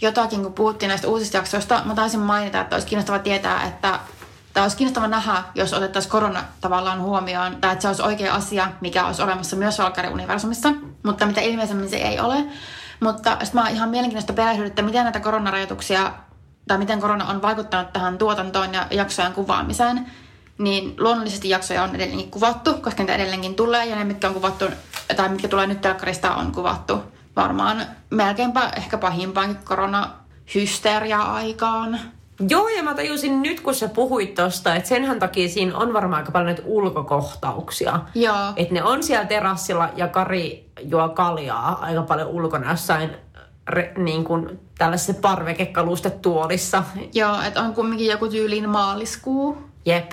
[0.00, 3.98] jotakin, kun puhuttiin näistä uusista jaksoista, mä taisin mainita, että olisi kiinnostava tietää, että
[4.52, 8.68] Tämä olisi kiinnostava nähdä, jos otettaisiin korona tavallaan huomioon, tai että se olisi oikea asia,
[8.80, 12.44] mikä olisi olemassa myös Valkari-universumissa, mutta mitä ilmeisemmin se ei ole.
[13.00, 16.12] Mutta sitten mä oon ihan mielenkiintoista perehdyä, että miten näitä koronarajoituksia,
[16.68, 20.06] tai miten korona on vaikuttanut tähän tuotantoon ja jaksojen kuvaamiseen.
[20.58, 24.64] Niin luonnollisesti jaksoja on edelleenkin kuvattu, koska niitä edelleenkin tulee, ja ne, mitkä on kuvattu,
[25.16, 27.02] tai mitkä tulee nyt telkkarista, on kuvattu
[27.36, 32.00] varmaan melkeinpä ehkä pahimpaankin korona-hysteria-aikaan.
[32.48, 36.22] Joo, ja mä tajusin nyt, kun sä puhuit tosta, että senhän takia siinä on varmaan
[36.22, 38.00] aika paljon näitä ulkokohtauksia.
[38.14, 38.52] Joo.
[38.56, 43.10] Että ne on siellä terassilla ja Kari juo kaljaa aika paljon ulkona jossain
[43.68, 46.84] re, niin kuin tällaisessa parvekekalustetuolissa.
[47.14, 49.58] Joo, että on kumminkin joku tyyliin maaliskuu.
[49.86, 50.12] Jep.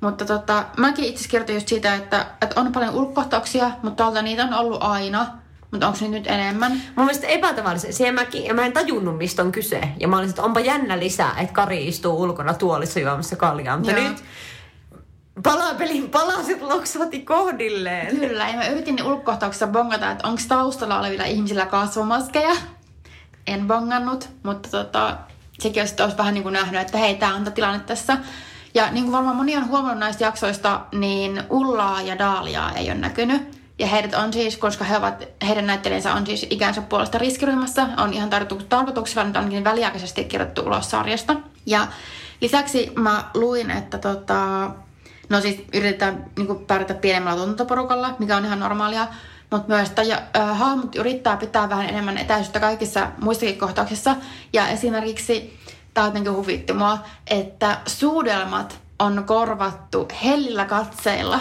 [0.00, 4.44] Mutta tota, mäkin itse kirjoitin just siitä, että, että on paljon ulkokohtauksia, mutta tuolta niitä
[4.44, 5.41] on ollut aina.
[5.72, 6.72] Mutta onko nyt enemmän?
[6.72, 7.92] Mun mielestä epätavallisen.
[7.92, 9.80] Siihen mäkin, ja mä en tajunnut, mistä on kyse.
[10.00, 13.76] Ja mä olin, että onpa jännä lisää, että Kari istuu ulkona tuolissa juomassa kaljaa.
[13.76, 14.08] Mutta Joo.
[14.08, 14.24] nyt
[15.42, 18.16] palapelin palaset loksahti kohdilleen.
[18.16, 22.56] Kyllä, ja mä yritin ne ulkokohtauksessa bongata, että onko taustalla olevilla ihmisillä kasvomaskeja.
[23.46, 25.16] En bongannut, mutta tota,
[25.58, 28.16] sekin olisi, olisi vähän niin kuin nähnyt, että hei, tämä on tilanne tässä.
[28.74, 32.98] Ja niin kuin varmaan moni on huomannut näistä jaksoista, niin Ullaa ja Daaliaa ei ole
[32.98, 33.61] näkynyt.
[33.82, 38.12] Ja heidät on siis, koska he ovat, heidän näyttelijänsä on siis ikänsä puolesta riskiryhmässä, on
[38.12, 41.36] ihan tarkoitu- tarkoituksella nyt ainakin väliaikaisesti kirjoittu ulos sarjasta.
[41.66, 41.86] Ja
[42.40, 44.70] lisäksi mä luin, että tota,
[45.28, 49.06] no siis yritetään niin pärjätä pienemmällä tuotantoporukalla, mikä on ihan normaalia,
[49.50, 50.02] mutta myös että
[50.36, 54.16] äh, hahmot yrittää pitää vähän enemmän etäisyyttä kaikissa muissakin kohtauksissa.
[54.52, 55.58] Ja esimerkiksi,
[55.94, 61.40] tämä jotenkin huvitti mua, että suudelmat on korvattu hellillä katseilla.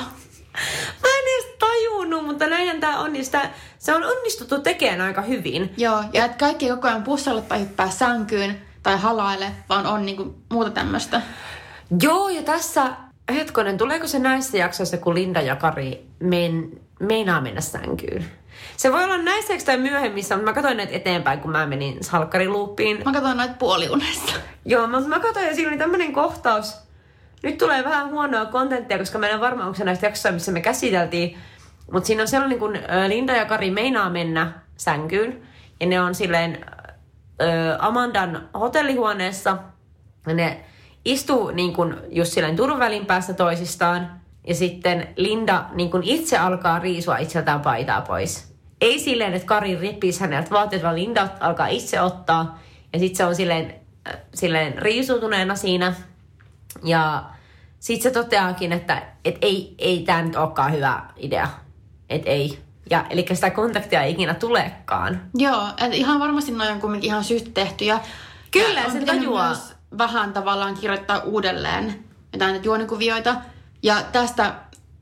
[1.21, 3.13] En edes tajunnut, mutta näinhän tää on.
[3.13, 5.73] Niin sitä, se on onnistuttu tekemään aika hyvin.
[5.77, 10.35] Joo, ja että kaikki koko ajan pussalle tai hyppää sänkyyn tai halaile, vaan on niinku
[10.51, 11.21] muuta tämmöistä.
[12.01, 12.85] Joo, ja tässä,
[13.33, 18.25] hetkonen, tuleeko se näissä jaksoissa, kun Linda ja Kari men, meinaa mennä sänkyyn?
[18.77, 23.01] Se voi olla näissä tai myöhemmissä, mutta mä katsoin näitä eteenpäin, kun mä menin salkkariluuppiin.
[23.05, 24.33] Mä katson noita puoliunessa.
[24.65, 26.73] Joo, mutta mä katsoin ja siinä oli tämmönen kohtaus.
[27.43, 30.61] Nyt tulee vähän huonoa kontenttia, koska meillä on varmaan onko se näistä jaksoista, missä me
[30.61, 31.37] käsiteltiin.
[31.91, 32.77] Mutta siinä on sellainen, kun
[33.07, 35.41] Linda ja Kari meinaa mennä sänkyyn.
[35.79, 36.65] Ja ne on silleen
[37.41, 37.45] ö,
[37.79, 39.57] Amandan hotellihuoneessa.
[40.27, 40.65] Ja ne
[41.05, 44.21] istuu niin kuin just silleen turvavälin päässä toisistaan.
[44.47, 48.55] Ja sitten Linda niin kuin itse alkaa riisua itseltään paitaa pois.
[48.81, 52.59] Ei silleen, että Kari rippisi häneltä vaatteet, vaan Linda alkaa itse ottaa.
[52.93, 53.75] Ja sitten se on silleen,
[54.33, 55.93] silleen riisutuneena siinä.
[56.83, 57.23] Ja
[57.79, 61.47] sitten se toteaakin, että et ei, ei tämä nyt olekaan hyvä idea.
[62.09, 62.59] Että ei.
[62.89, 65.21] Ja, eli sitä kontaktia ei ikinä tulekaan.
[65.35, 67.85] Joo, että ihan varmasti noin on kumminkin ihan syystä tehty.
[67.85, 67.99] Ja,
[68.51, 69.47] Kyllä, ja se tajuaa.
[69.47, 72.03] myös vähän tavallaan kirjoittaa uudelleen
[72.33, 73.35] jotain juonikuvioita.
[73.83, 74.55] Ja tästä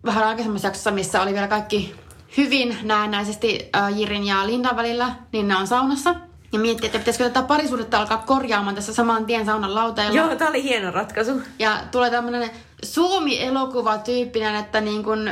[0.06, 1.96] vähän aikaisemmassa jaksossa, missä oli vielä kaikki
[2.38, 6.16] hyvin näennäisesti äh, Jirin ja Lindan välillä, niin ne on saunassa.
[6.52, 10.16] Ja miettii, että pitäisikö tätä parisuudetta alkaa korjaamaan tässä saman tien saunan lauteilla.
[10.16, 11.42] Joo, tämä oli hieno ratkaisu.
[11.60, 12.50] Ja tulee tämmöinen
[12.84, 15.30] Suomi-elokuva-tyyppinen, että niin kun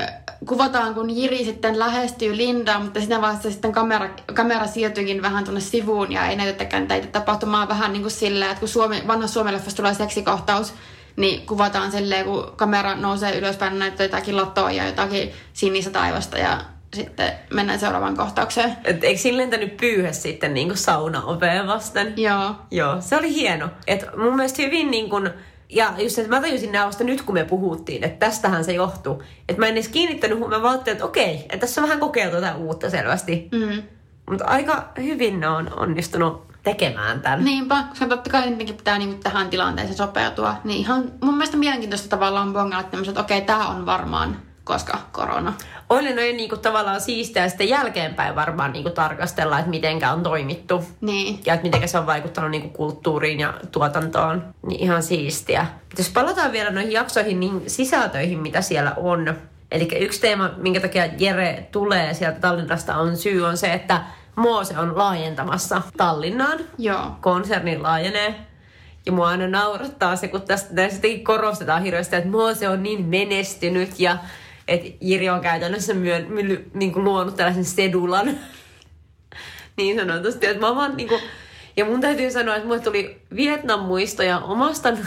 [0.47, 5.61] kuvataan, kun Jiri sitten lähestyy Lindaa, mutta siinä vaiheessa sitten kamera, kamera siirtyykin vähän tuonne
[5.61, 9.61] sivuun ja ei näytetäkään täitä tapahtumaa vähän niin kuin silleen, että kun Suomi, vanha Suomen
[9.75, 10.73] tulee seksikohtaus,
[11.15, 16.61] niin kuvataan silleen, kun kamera nousee ylöspäin, näyttää jotakin latoa ja jotakin sinistä taivasta ja
[16.95, 18.77] sitten mennään seuraavaan kohtaukseen.
[18.83, 22.13] Et eikö siinä lentänyt pyyhe sitten niin kuin sauna-oveen vasten?
[22.17, 22.55] Joo.
[22.71, 23.69] Joo, se oli hieno.
[23.87, 25.29] Et mun mielestä hyvin niin kun,
[25.69, 29.23] ja just että mä tajusin nämä vasta nyt, kun me puhuttiin, että tästähän se johtuu.
[29.49, 32.55] Että mä en edes kiinnittänyt vaan ajattelin, että okei, että tässä on vähän kokeiltu jotain
[32.55, 33.49] uutta selvästi.
[33.51, 33.83] Mm.
[34.29, 37.45] Mutta aika hyvin ne on onnistunut tekemään tämän.
[37.45, 40.55] Niinpä, koska totta kai niidenkin pitää niinku tähän tilanteeseen sopeutua.
[40.63, 45.53] Niin ihan mun mielestä mielenkiintoista tavallaan bongalla että okei, tämä on varmaan koska korona.
[45.89, 50.83] Oli noin niinku tavallaan siistiä ja sitten jälkeenpäin varmaan niinku tarkastella, että mitenkä on toimittu.
[51.01, 51.39] Niin.
[51.45, 54.45] Ja että miten se on vaikuttanut niinku kulttuuriin ja tuotantoon.
[54.67, 55.65] Niin ihan siistiä.
[55.83, 59.35] Mutta jos palataan vielä noihin jaksoihin, niin sisältöihin, mitä siellä on.
[59.71, 64.01] Eli yksi teema, minkä takia Jere tulee sieltä Tallinnasta, on syy on se, että
[64.35, 66.59] Moose on laajentamassa Tallinnaan.
[66.77, 67.11] Joo.
[67.21, 68.35] Konserni laajenee.
[69.05, 73.99] Ja mua aina naurattaa se, kun tästä näistä korostetaan hirveästi, että Moose on niin menestynyt
[73.99, 74.17] ja
[74.67, 78.39] että Jiri on käytännössä myön, my, niin kuin luonut tällaisen sedulan.
[79.77, 81.21] niin sanotusti, että mä vaan niin kuin,
[81.77, 84.97] ja mun täytyy sanoa, että mulle tuli Vietnam-muistoja omasta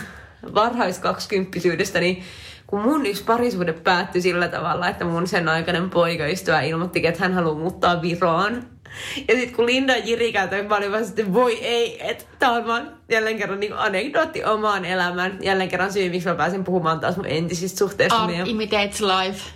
[0.54, 2.22] varhaiskaksikymppisyydestäni,
[2.66, 7.34] kun mun yksi parisuhde päättyi sillä tavalla, että mun sen aikainen poikaystävä ilmoitti, että hän
[7.34, 8.79] haluaa muuttaa Viroon.
[9.29, 12.50] Ja sitten kun Linda ja Jiri käytön, mä olin vaan sitten, voi ei, että tää
[12.50, 15.38] on vaan jälleen kerran niin anekdootti omaan elämään.
[15.42, 18.22] Jälleen kerran syy, miksi mä pääsin puhumaan taas mun entisistä suhteista.
[18.22, 19.50] Art imitates life.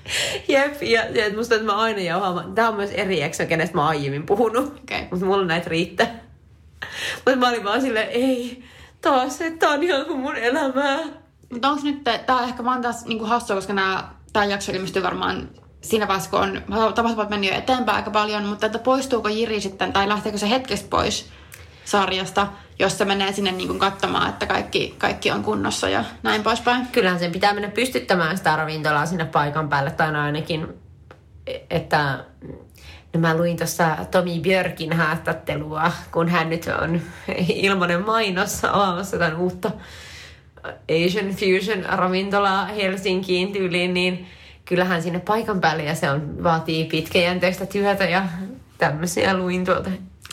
[0.48, 2.54] Jep, ja, ja et musta, että mä aina jauhaan.
[2.54, 4.78] Tää on myös eri eksä, kenestä mä oon aiemmin puhunut.
[4.82, 5.06] Okei.
[5.10, 6.20] Mutta mulla näitä riittää.
[7.16, 8.62] Mutta mä olin vaan silleen, ei,
[9.00, 10.98] taas, että tää on ihan kuin mun elämää.
[11.52, 15.02] Mutta onko nyt, tää on ehkä vaan taas niinku hassua, koska nää, tää jakso ilmestyy
[15.02, 15.48] varmaan
[15.84, 16.62] siinä vaiheessa, kun on
[16.94, 20.88] tapahtumat mennyt jo eteenpäin aika paljon, mutta että poistuuko Jiri sitten, tai lähteekö se hetkestä
[20.90, 21.28] pois
[21.84, 22.46] sarjasta,
[22.78, 26.86] jos se menee sinne niin kuin katsomaan, että kaikki, kaikki on kunnossa ja näin poispäin.
[26.86, 30.68] Kyllähän sen pitää mennä pystyttämään sitä ravintolaa sinne paikan päälle, tai ainakin,
[31.70, 32.24] että
[33.14, 37.00] No mä luin tuossa Tomi Björkin haastattelua, kun hän nyt on
[37.48, 39.70] ilmanen mainos avaamassa tämän uutta
[41.04, 44.26] Asian Fusion ravintolaa Helsinkiin tyyliin, niin
[44.64, 48.22] kyllähän sinne paikan päälle ja se on, vaatii pitkäjänteistä työtä ja
[48.78, 49.90] tämmöisiä luin tuolta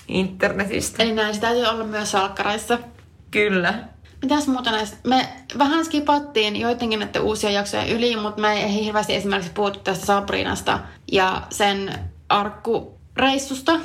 [0.08, 1.04] internetistä.
[1.04, 2.80] Eli näin, se täytyy olla myös salkkareissa.
[3.32, 3.74] Kyllä.
[4.22, 4.98] Mitäs muuta näistä?
[5.08, 10.06] Me vähän skipattiin joidenkin näiden uusia jaksoja yli, mutta me ei hirveästi esimerkiksi puhuttu tästä
[10.06, 10.80] Sabrinasta
[11.12, 11.94] ja sen
[12.30, 13.80] arkkureissusta.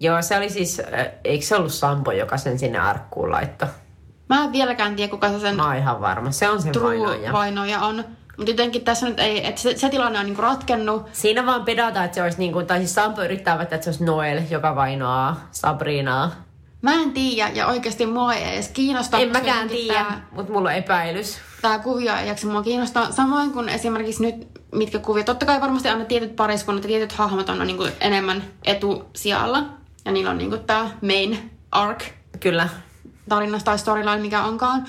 [0.00, 3.68] Joo, se oli siis, äh, eikö se ollut Sampo, joka sen sinne arkkuun laittoi?
[4.28, 7.30] Mä en vieläkään tiedä, kuka se sen Mä oon ihan varma, se on se vainoja.
[7.30, 8.04] true-vainoja on.
[8.36, 11.06] Mutta jotenkin tässä nyt ei, että se, se tilanne on niinku ratkennut.
[11.12, 13.90] Siinä vaan pedataan, että se olisi niin kuin, tai siis Sampo yrittää väittää, että se
[13.90, 16.46] olisi Noel, joka vainoaa Sabrinaa.
[16.82, 19.18] Mä en tiedä ja oikeasti mua ei edes kiinnosta.
[19.18, 21.38] En mäkään tiedä, mutta mulla on epäilys.
[21.62, 23.12] Tämä kuvio ei jaksa mua kiinnostaa.
[23.12, 25.24] Samoin kuin esimerkiksi nyt, mitkä kuvia.
[25.24, 29.64] Totta kai varmasti aina tietyt pariskunnat ja tietyt hahmot on niin kuin enemmän etusijalla.
[30.04, 32.04] Ja niillä on niin tämä main arc
[32.40, 32.68] Kyllä.
[33.28, 34.86] tarinasta tai storyline, mikä onkaan.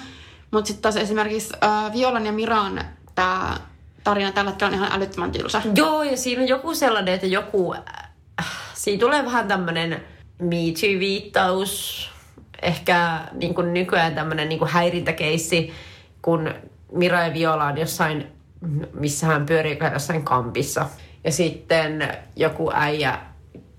[0.52, 2.82] Mutta sitten taas esimerkiksi äh, Violan ja Miran
[3.18, 3.58] tämä
[4.04, 5.62] tarina tällä hetkellä on ihan älyttömän tylsä.
[5.76, 7.74] Joo, ja siinä on joku sellainen, että joku...
[7.74, 10.04] Äh, siinä tulee vähän tämmöinen
[10.40, 12.10] Me Too-viittaus.
[12.62, 15.74] Ehkä niin kuin nykyään tämmöinen niin kuin häirintäkeissi,
[16.22, 16.54] kun
[16.92, 18.28] Mira ja Viola on jossain,
[18.94, 20.86] missä hän pyörii jossain kampissa.
[21.24, 23.20] Ja sitten joku äijä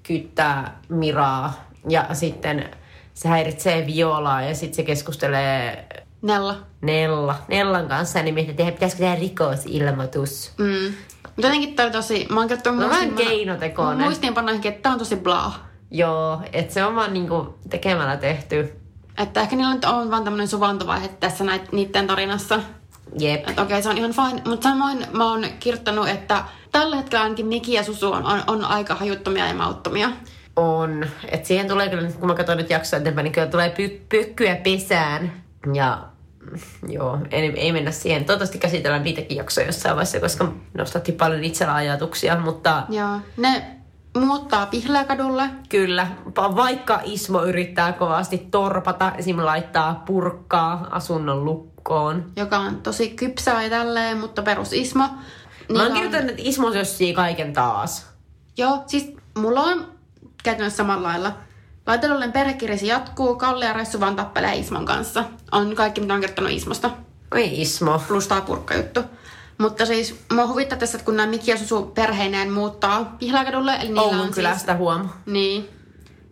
[0.02, 2.70] kyttää Miraa ja sitten
[3.14, 5.88] se häiritsee Violaa ja sitten se keskustelee
[6.22, 6.56] Nella.
[6.80, 10.52] Nella, Nellan kanssa, niin miettii, että pitäisikö tehdä rikosilmoitus.
[10.58, 10.94] Mm.
[11.22, 12.26] Mutta jotenkin tää oli tosi...
[12.30, 14.04] Mä oon kertonut No vähän muistiin- keinotekoinen.
[14.04, 15.60] Muistiinpanoihinkin, että tää on tosi blah.
[15.90, 18.72] Joo, että se on vaan niinku tekemällä tehty.
[19.18, 22.60] Että ehkä niillä nyt on vaan tämmönen suvantovaihe tässä näit, niiden tarinassa.
[23.18, 23.48] Jep.
[23.48, 24.42] Että okei, se on ihan fine.
[24.46, 28.64] Mutta samoin mä oon kirjoittanut, että tällä hetkellä ainakin Niki ja Susu on, on, on
[28.64, 30.10] aika hajuttomia ja mauttomia.
[30.56, 31.06] On.
[31.28, 34.56] Et siihen tulee kyllä, kun mä katson nyt jaksoa eteenpäin, niin kyllä tulee py- pykkyä
[34.56, 35.32] pesään.
[35.74, 36.08] Ja
[36.88, 38.24] joo, ei, ei mennä siihen.
[38.24, 43.20] Toivottavasti käsitellään niitäkin jaksoja jossain vaiheessa, koska nostatti paljon itsellä ajatuksia, mutta Joo.
[43.36, 43.78] Ne
[44.20, 45.50] muuttaa Pihlääkadulle.
[45.68, 49.36] Kyllä, va- vaikka Ismo yrittää kovasti torpata, esim.
[49.44, 52.32] laittaa purkkaa asunnon lukkoon.
[52.36, 55.02] joka on tosi kypsää ja tälleen, mutta perus Ismo.
[55.02, 55.14] Mä
[55.68, 58.06] Niillä oon kirjoittanut, että Ismo sössii kaiken taas.
[58.56, 59.86] Joo, siis mulla on
[60.44, 61.32] käytännössä samalla lailla.
[61.88, 65.24] Laitelullen perhekirjasi jatkuu, Kalle ja Ressu vaan tappelee Ismon kanssa.
[65.52, 66.90] On kaikki, mitä on kertonut Ismosta.
[67.34, 68.02] Oi Ismo.
[68.08, 69.00] Plus tää purkkajuttu.
[69.58, 73.84] Mutta siis mua huvittaa tässä, että kun nämä Miki ja Susu perheineen muuttaa Pihlakadulle, eli
[73.84, 75.08] niillä Oulun on kylästä huom.
[75.26, 75.68] Niin.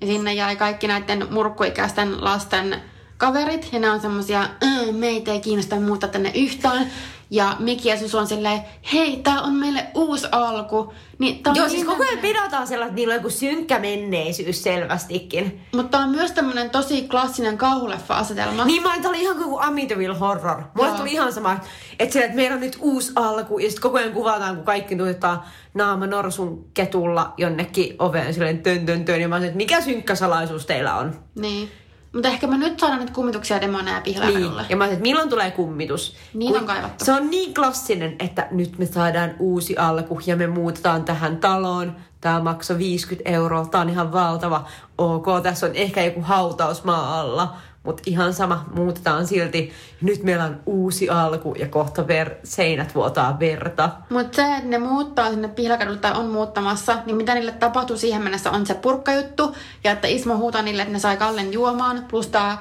[0.01, 2.83] Ja sinne jäi kaikki näiden murkkuikäisten lasten
[3.17, 3.69] kaverit.
[3.73, 6.87] Ja ne on semmosia, "Äh, meitä ei kiinnosta muuttaa tänne yhtään.
[7.31, 8.61] Ja Miki ja Susu on silleen,
[8.93, 10.95] hei, tää on meille uusi alku.
[11.19, 13.79] Niin tää on Joo, siis niin- koko ajan pedataan sellainen, että niillä on joku synkkä
[13.79, 15.61] menneisyys selvästikin.
[15.75, 18.65] Mutta tää on myös tämmönen tosi klassinen kauhuleffa-asetelma.
[18.65, 20.63] Niin mä olin ihan kuin Amityville Horror.
[20.75, 21.57] Mulle tuli ihan sama,
[21.99, 24.97] että, siellä, että meillä on nyt uusi alku ja sitten koko ajan kuvataan, kun kaikki
[24.97, 29.21] tuottaa naama norsun ketulla jonnekin oveen silleen tön tön tön.
[29.21, 31.15] Ja mä olisin, että mikä synkkä salaisuus teillä on?
[31.35, 31.71] Niin.
[32.17, 34.03] Mutta ehkä me nyt saadaan nyt kummituksia demoneja Niin.
[34.03, 34.67] pihlakadulle.
[34.69, 36.17] Ja mä olisin, että milloin tulee kummitus?
[36.35, 37.05] Niin Kun on kaivattu.
[37.05, 41.97] Se on niin klassinen, että nyt me saadaan uusi alku ja me muutetaan tähän taloon.
[42.21, 44.65] Tämä maksoi 50 euroa, tämä on ihan valtava.
[44.99, 49.73] Ok, tässä on ehkä joku hautausmaa alla, mutta ihan sama, muutetaan silti.
[50.01, 53.91] Nyt meillä on uusi alku ja kohta ver- seinät vuotaa verta.
[54.11, 58.23] Mutta se, että ne muuttaa sinne pihlakadulle tai on muuttamassa, niin mitä niille tapahtuu siihen
[58.23, 59.57] mennessä on se purkkajuttu.
[59.85, 62.59] Ja että Ismo huutaa niille, että ne sai Kallen juomaan, plus tää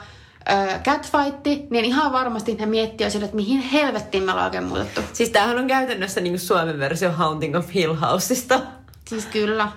[0.49, 5.01] ö, catfightti, niin ihan varmasti ne miettii sille, että mihin helvettiin me ollaan oikein muutettu.
[5.13, 8.59] Siis tämähän on käytännössä niin Suomen versio Haunting of Hill Houseista.
[9.07, 9.67] Siis kyllä.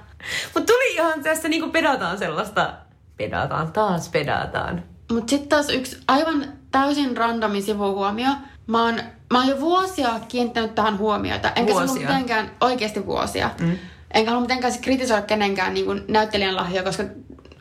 [0.55, 2.73] Mutta tuli ihan tässä niin pedataan sellaista,
[3.17, 4.83] pedataan taas, pedataan.
[5.12, 8.31] Mutta sitten taas yksi aivan täysin randomi sivuhuomio.
[8.66, 9.01] Mä oon,
[9.33, 11.51] mä oon jo vuosia kiinnittänyt tähän huomiota.
[11.57, 12.09] Enkä se Vuosia?
[12.09, 13.51] mitenkään, oikeasti vuosia.
[13.61, 13.79] Mm.
[14.14, 17.05] Enkä halua mitenkään sit kritisoida kenenkään niin kuin näyttelijän lahjoja, koska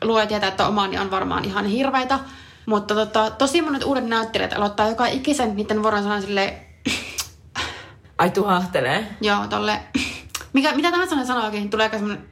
[0.03, 2.19] luoja tietää, että omani on varmaan ihan hirveitä.
[2.65, 6.53] Mutta tota, tosi monet uudet näyttelijät aloittaa joka ikisen niiden vuoron sanan silleen,
[8.17, 9.07] Ai tuhahtelee.
[9.21, 9.79] joo, tolle,
[10.53, 12.25] mikä, mitä tahansa ne sanookin, tulee semmoinen,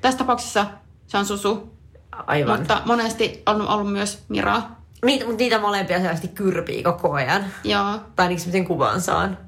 [0.00, 0.66] tässä tapauksessa
[1.06, 1.72] se on Susu,
[2.26, 2.58] Aivan.
[2.58, 4.62] mutta monesti on ollut myös Mira.
[5.04, 7.44] Niitä, mutta niitä molempia selvästi kyrpii koko ajan.
[7.64, 7.84] Joo,
[8.16, 9.38] Tai ainakin miten kuvan saan.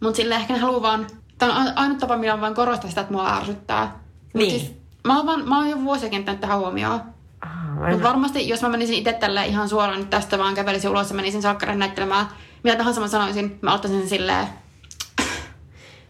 [0.00, 1.06] Mutta sille ehkä ne haluaa vaan...
[1.38, 3.84] Tämä on ainut tapa, millä on vaan korostaa sitä, että mua ärsyttää.
[3.84, 4.60] Mut Niin.
[4.60, 4.72] Siis,
[5.06, 7.00] mä, oon vaan, mä oon jo vuosia kiinnittänyt tähän huomioon.
[7.40, 11.10] Ah, Mutta varmasti, jos mä menisin itse tälle ihan suoraan nyt tästä vaan kävelisin ulos
[11.10, 12.26] ja menisin salkkarin näyttelemään,
[12.64, 14.46] mitä tahansa mä sanoisin, mä ottaisin sen silleen,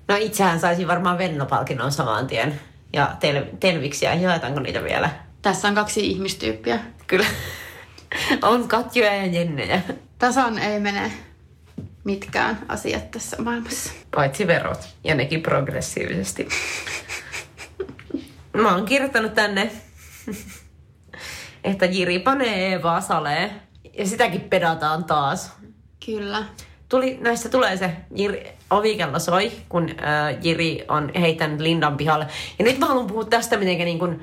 [0.08, 2.60] No itsehän saisin varmaan Venno-palkinnon saman tien.
[2.92, 5.10] Ja tel- telviksiä, jaetaanko niitä vielä?
[5.42, 6.80] Tässä on kaksi ihmistyyppiä.
[7.06, 7.26] Kyllä.
[8.42, 9.82] on Katjoja ja Jennejä.
[10.18, 11.12] Tasan ei mene
[12.04, 13.92] mitkään asiat tässä maailmassa.
[14.14, 14.88] Paitsi verot.
[15.04, 16.48] Ja nekin progressiivisesti.
[18.62, 19.70] Mä oon kirjoittanut tänne,
[21.64, 23.50] että Jiri panee Eevaa salee.
[23.98, 25.52] Ja sitäkin pedataan taas.
[26.06, 26.44] Kyllä.
[26.88, 32.26] Tuli, näistä tulee se, Jiri, ovikello soi, kun äh, Jiri on heittänyt Lindan pihalle.
[32.58, 34.20] Ja nyt mä haluan puhua tästä, miten niin kun,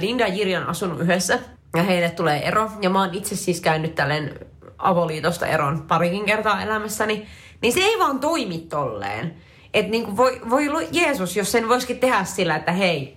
[0.00, 1.38] Linda ja Jiri on asunut yhdessä
[1.76, 2.70] ja heille tulee ero.
[2.82, 4.46] Ja mä oon itse siis käynyt tälleen
[4.78, 7.26] avoliitosta eron parikin kertaa elämässäni.
[7.62, 9.34] Niin se ei vaan toimi tolleen.
[9.74, 13.16] Että niin voi, voi Jeesus, jos sen voisikin tehdä sillä, että hei,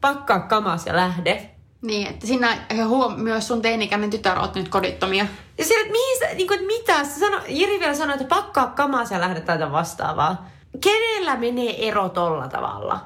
[0.00, 1.50] pakkaa kamas ja lähde.
[1.82, 5.26] Niin, että siinä he huom- myös sun teinikäinen tytär oot nyt kodittomia.
[5.58, 7.04] Ja siellä, että mihin sä, niin kuin, että mitä?
[7.04, 10.48] Se sano, Jiri vielä sanoi, että pakkaa kamaa ja lähde tätä vastaavaa.
[10.80, 13.00] Kenellä menee ero tolla tavalla?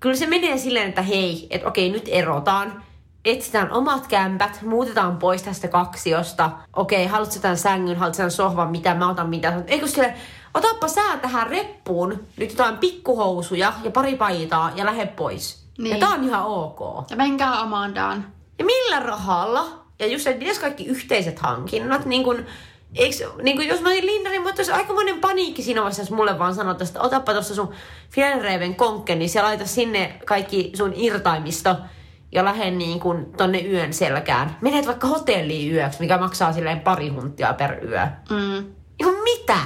[0.00, 2.82] Kyllä se menee silleen, että hei, että okei, nyt erotaan.
[3.24, 6.50] Etsitään omat kämpät, muutetaan pois tästä kaksiosta.
[6.76, 9.62] Okei, haluatko tämän sängyn, haluatko tämän sohvan, mitä mä otan, mitä.
[9.66, 10.14] Eikö sille,
[10.54, 15.64] otappa sä tähän reppuun nyt jotain pikkuhousuja ja pari paitaa ja lähde pois.
[15.78, 15.90] Niin.
[15.90, 17.10] Ja tää on ihan ok.
[17.10, 18.26] Ja menkää Amandaan.
[18.58, 19.66] Ja millä rahalla?
[19.98, 22.46] Ja just että pitäisi kaikki yhteiset hankinnat, niin kun,
[22.94, 26.10] eiks, niin kun jos mä olin Linda, niin mulla olisi aikamoinen paniikki siinä vaiheessa, jos
[26.10, 27.74] mulle vaan sanotaan, että otappa tuosta sun
[28.10, 31.76] Fjellreven konkke, niin se laita sinne kaikki sun irtaimisto
[32.32, 34.56] ja lähde niin kun tonne yön selkään.
[34.60, 38.06] Menet vaikka hotelliin yöksi, mikä maksaa silleen pari huntia per yö.
[38.30, 38.74] Mm.
[38.98, 39.58] Niin mitä?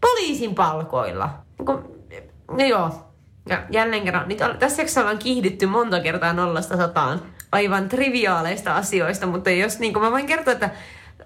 [0.00, 1.30] Poliisin palkoilla.
[1.58, 2.04] Niin kun,
[2.50, 2.90] no joo.
[3.48, 9.26] Ja jälleen kerran, nyt on, tässä ollaan kiihdytty monta kertaa nollasta sataan aivan triviaaleista asioista,
[9.26, 10.70] mutta jos niin kuin mä voin kertoa, että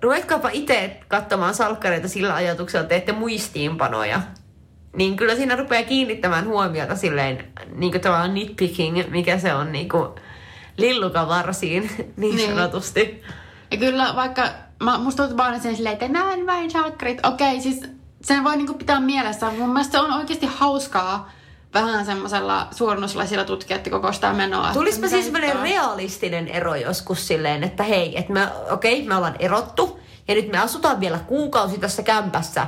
[0.03, 4.21] ruvetkaapa itse katsomaan salkkareita sillä ajatuksella, että teette muistiinpanoja,
[4.97, 9.89] niin kyllä siinä rupeaa kiinnittämään huomiota silleen niin kuin tavallaan nitpicking, mikä se on niin
[9.89, 10.09] kuin
[10.77, 12.51] lillukavarsiin niin, Niin.
[12.51, 13.23] sanotusti.
[13.71, 14.49] Ja kyllä vaikka,
[14.83, 17.27] mä, musta tuntuu vaan sen silleen, että näin vain salkkarit.
[17.27, 17.81] Okei, siis
[18.23, 19.51] sen voi niinku pitää mielessä.
[19.51, 21.31] Mun mielestä se on oikeasti hauskaa
[21.75, 24.73] vähän semmoisella suurennuslaisilla tutkia, että koko sitä menoa.
[24.73, 30.01] Tulispa siis semmoinen realistinen ero joskus silleen, että hei, että me, okei, me ollaan erottu
[30.29, 32.67] ja nyt me asutaan vielä kuukausi tässä kämpässä,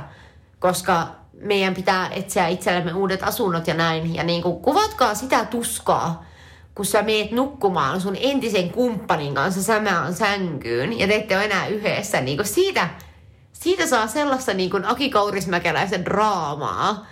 [0.59, 1.07] koska
[1.41, 4.15] meidän pitää etsiä itsellemme uudet asunnot ja näin.
[4.15, 6.25] Ja niin kuin, kuvatkaa sitä tuskaa,
[6.75, 11.67] kun sä meet nukkumaan sun entisen kumppanin kanssa samaan sänkyyn ja te ette ole enää
[11.67, 12.21] yhdessä.
[12.21, 12.89] Niin kuin siitä,
[13.53, 17.05] siitä saa sellaista niin kuin Aki Kaurismäkeläisen draamaa.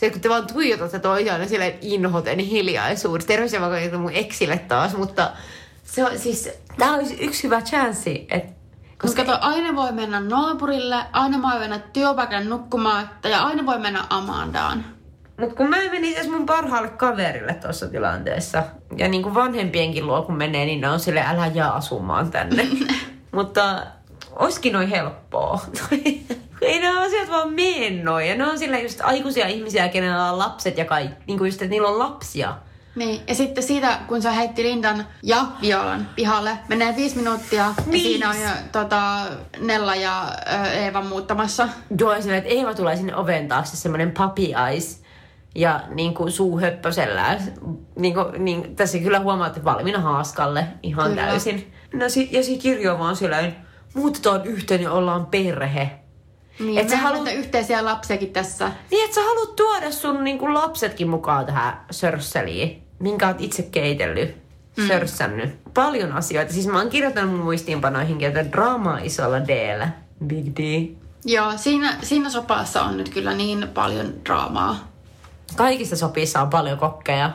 [0.00, 3.28] Se, kun te vaan tuijotatte toisiaan silleen inhoten hiljaisuudessa.
[3.28, 5.30] Terveisiä vaikka mun eksille taas, mutta
[5.84, 8.52] se on siis, tää olisi yksi hyvä chanssi, että
[8.98, 14.04] Koska kato, aina voi mennä naapurille, aina voi mennä työpaikan nukkumaan ja aina voi mennä
[14.10, 14.84] Amandaan.
[15.40, 18.62] Mutta kun mä menin edes mun parhaalle kaverille tuossa tilanteessa,
[18.96, 22.68] ja niin kuin vanhempienkin luo kun menee, niin ne on sille älä jää asumaan tänne.
[23.32, 23.86] Mutta
[24.40, 25.60] olisikin noin helppoa.
[26.62, 28.28] Ei nämä asiat vaan mene noin.
[28.28, 31.24] Ja ne on sillä just aikuisia ihmisiä, kenellä on lapset ja kaikki.
[31.26, 32.56] Niin kuin just, että niillä on lapsia.
[32.94, 37.92] Niin, ja sitten siitä, kun sä heitti Lindan ja Violan pihalle, menee viisi minuuttia Niin.
[37.92, 39.26] ja siinä on jo tota,
[39.58, 40.32] Nella ja
[40.64, 41.68] ö, Eeva muuttamassa.
[41.98, 45.02] Joo, ja että Eeva tulee sinne oven taakse semmoinen puppy eyes
[45.54, 47.38] ja niin kuin suu höppösellään.
[47.96, 51.22] Niin kuin, niin, tässä kyllä huomaatte valmiina haaskalle ihan Kyllä.
[51.22, 51.72] täysin.
[51.94, 53.52] No, sit, ja sitten Kirjo vaan sillä
[53.94, 55.90] muutetaan yhteen ja ollaan perhe.
[56.60, 58.72] Niin, Et sä haluat- yhteisiä lapsiakin tässä.
[58.90, 63.62] Niin, että sä haluat tuoda sun niin kuin lapsetkin mukaan tähän sörsseliin, minkä oot itse
[63.62, 64.36] keitellyt,
[64.76, 64.86] mm.
[64.88, 65.58] sörssännyt.
[65.74, 66.52] Paljon asioita.
[66.52, 69.86] Siis mä oon kirjoittanut mun muistiinpanoihinkin, että draamaa isolla d
[70.26, 70.88] Big D.
[71.24, 74.88] Joo, siinä, siinä sopassa on nyt kyllä niin paljon draamaa.
[75.56, 77.30] Kaikissa sopissa on paljon kokkeja.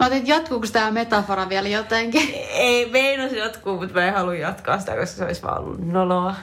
[0.00, 2.34] Mä otin, että jatkuuko tämä metafora vielä jotenkin?
[2.50, 6.34] Ei meinas jatkuu, mutta mä en halua jatkaa sitä, koska se olisi vaan ollut noloa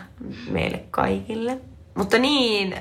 [0.49, 1.57] meille kaikille.
[1.95, 2.76] Mutta niin,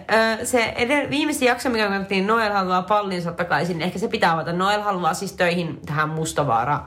[0.45, 3.79] se edell- viimeisin jakso, mikä katsottiin, Noel haluaa pallinsa takaisin.
[3.79, 4.53] niin Ehkä se pitää avata.
[4.53, 6.81] Noel haluaa siis töihin tähän Mustavaara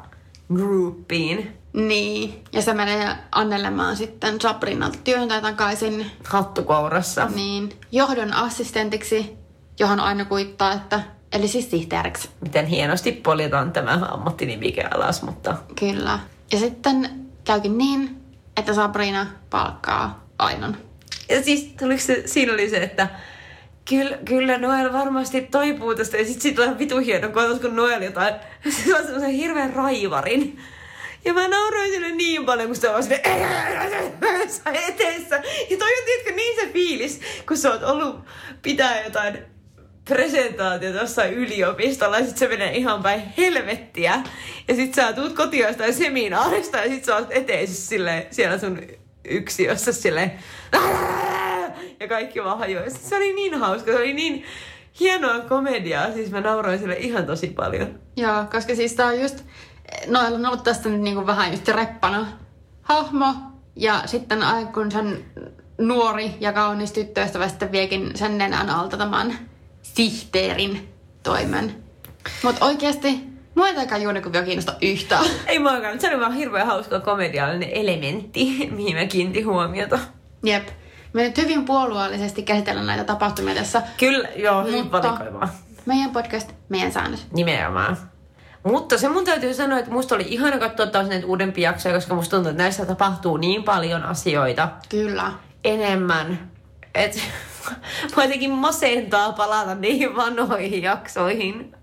[0.54, 1.58] groupiin.
[1.74, 7.26] Niin, ja se menee annelemaan sitten Sabrinalta työntä takaisin Hattukourassa.
[7.36, 9.38] niin, johdon assistentiksi,
[9.80, 11.00] johon aina kuittaa, että,
[11.34, 12.30] eli siis sihteeriksi.
[12.42, 16.20] Miten hienosti poljetaan tämä ammattinimike alas, mutta Kyllä.
[16.52, 17.10] Ja sitten
[17.44, 18.22] käykin niin,
[18.58, 20.78] että Sabrina palkkaa Ainon.
[21.30, 23.08] Ja siis tuliko se, siinä oli se, että
[23.90, 26.18] kyllä, kyllä Noel varmasti toipuu tästä.
[26.18, 28.36] Ja sitten sit on vitu hieno koetus, kun Noel jotain,
[28.86, 30.60] se on semmoisen hirveän raivarin.
[31.26, 33.22] Ja mä nauroin sille niin paljon, kun se on sinne
[34.88, 35.36] eteessä.
[35.70, 38.20] Ja toi on tiedätkö, niin se fiilis, kun sä oot ollut
[38.62, 39.53] pitää jotain
[40.06, 44.24] presentaatiota jossain yliopistolla ja sit se menee ihan päin helvettiä.
[44.68, 48.80] Ja sit sä tuut kotiin jostain seminaarista ja sit sä oot eteisessä silleen, siellä sun
[49.26, 50.32] yksiössä silleen
[52.00, 52.90] ja kaikki vaan hajoaa.
[52.90, 54.46] Se oli niin hauska, se oli niin
[55.00, 56.12] hienoa komediaa.
[56.12, 58.00] Siis mä nauroin sille ihan tosi paljon.
[58.18, 59.44] Joo, koska siis tää on just,
[60.08, 62.28] Noella on ollut tästä nyt niinku vähän just reppana
[62.82, 63.36] hahmo.
[63.76, 64.40] Ja sitten
[64.74, 65.26] kun sen
[65.78, 69.53] nuori ja kaunis tyttöystävä sitten viekin sen nenän alta tämän
[69.94, 70.90] sihteerin
[71.24, 71.76] toimen.
[72.44, 73.20] Mutta oikeasti,
[73.56, 75.26] mua ei taikaan juonikuvia kiinnosta yhtään.
[75.48, 80.00] Ei muakaan, mutta se oli vaan hirveän hauska komediallinen elementti, mihin mä kiinnitin huomiota.
[80.44, 80.68] Jep.
[81.14, 83.82] Me nyt hyvin puolueellisesti käsitellään näitä tapahtumia tässä.
[83.98, 85.50] Kyllä, joo, hyvin valikoivaa.
[85.86, 87.26] meidän podcast, meidän säännöt.
[87.34, 87.98] Nimenomaan.
[88.64, 92.16] Mutta se mun täytyy sanoa, että musta oli ihana katsoa taas näitä uudempia jaksoja, koska
[92.16, 95.32] musta tuntuu, että näissä tapahtuu niin paljon asioita Kyllä.
[95.64, 96.52] enemmän.
[96.96, 97.20] Että
[98.16, 101.76] mä jotenkin masentaa palata niihin vanhoihin jaksoihin.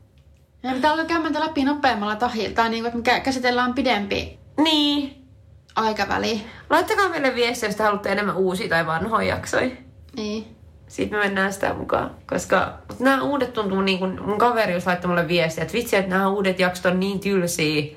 [0.63, 2.55] Ja pitää alkaa käymään läpi nopeammalla tahilla.
[2.55, 5.25] Tai niin kuin, että käsitellään pidempi Niin.
[5.77, 6.43] aikaväli.
[6.71, 9.71] Laittakaa meille viestiä, jos te haluatte enemmän uusia tai vanhoja jaksoja.
[10.17, 10.57] Niin.
[10.89, 12.11] Sitten me mennään sitä mukaan.
[12.27, 16.11] Koska nämä uudet tuntuu niin kuin, mun kaveri jos laittoi mulle viestiä, että vitsi, että
[16.11, 17.97] nämä uudet jaksot on niin tylsiä.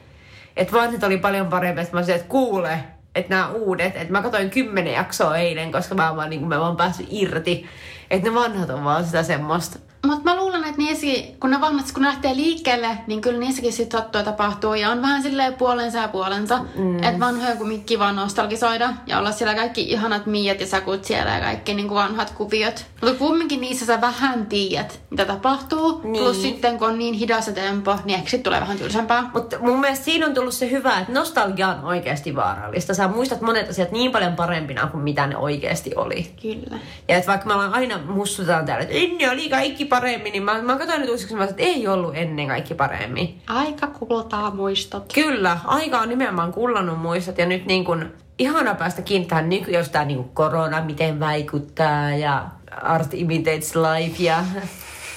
[0.57, 2.79] Että vanhat oli paljon parempi, että mä sanoin, että kuule,
[3.15, 6.77] että nämä uudet, että mä katsoin kymmenen jaksoa eilen, koska mä vaan, niin mä vaan
[6.77, 7.65] päässyt irti.
[8.11, 9.79] Että ne vanhat on vaan sitä semmoista.
[10.07, 13.73] Mutta mä luulen, että niissäkin, kun ne vanhat, kun ne lähtee liikkeelle, niin kyllä niissäkin
[13.73, 14.73] sitten sattuu tapahtuu.
[14.73, 16.59] Ja on vähän silleen puolensa ja puolensa.
[16.75, 17.03] Mm.
[17.03, 21.41] Että vanhoja kuin kiva nostalgisoida ja olla siellä kaikki ihanat miiat ja sakut siellä ja
[21.41, 22.85] kaikki niin kuin vanhat kuviot.
[23.01, 26.01] Mutta kumminkin niissä sä vähän tiedät, mitä tapahtuu.
[26.03, 26.23] Niin.
[26.23, 29.29] Plus sitten, kun on niin hidas tempo, niin ehkä sit tulee vähän tylsempää.
[29.33, 32.93] Mutta mun mielestä siinä on tullut se hyvä, että nostalgia on oikeasti vaarallista.
[32.93, 36.31] Sä muistat monet asiat niin paljon parempina kuin mitä ne oikeasti oli.
[36.41, 36.79] Kyllä.
[37.07, 40.61] Ja että vaikka me ollaan aina mustutaan täällä, että ennen oli kaikki paremmin, niin mä,
[40.61, 43.41] mä katsoin nyt uusiksi, mä että ei ollut ennen kaikki paremmin.
[43.47, 45.13] Aika kultaa muistot.
[45.13, 49.89] Kyllä, aika on nimenomaan kullannut muistot ja nyt niin kun, ihana päästä kiinnittämään nyky, jos
[49.89, 52.45] tää niin korona, miten vaikuttaa ja
[52.81, 54.43] art imitates life ja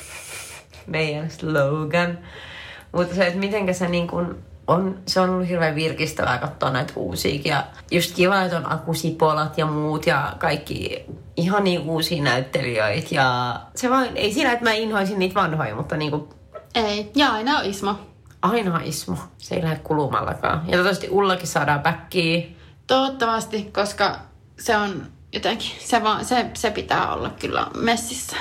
[0.87, 2.18] meidän slogan.
[2.93, 6.93] Mutta se, että mitenkä se niin kun on, se on ollut hirveän virkistävää katsoa näitä
[6.97, 7.51] uusiakin.
[7.51, 11.05] Ja just kiva, että on akusipolat ja muut ja kaikki
[11.37, 13.14] ihan niin uusia näyttelijöitä.
[13.14, 16.29] Ja se vaan, ei siinä, että mä inhoisin niitä vanhoja, mutta niin kuin
[16.75, 17.95] Ei, ja aina on Ismo.
[18.43, 19.17] aina Ismo.
[19.39, 20.59] Se ei lähde kulumallakaan.
[20.59, 22.47] Ja toivottavasti Ullakin saadaan backia.
[22.87, 24.17] Toivottavasti, koska
[24.59, 28.37] se on jotenkin, se, vaan, se, se pitää olla kyllä messissä.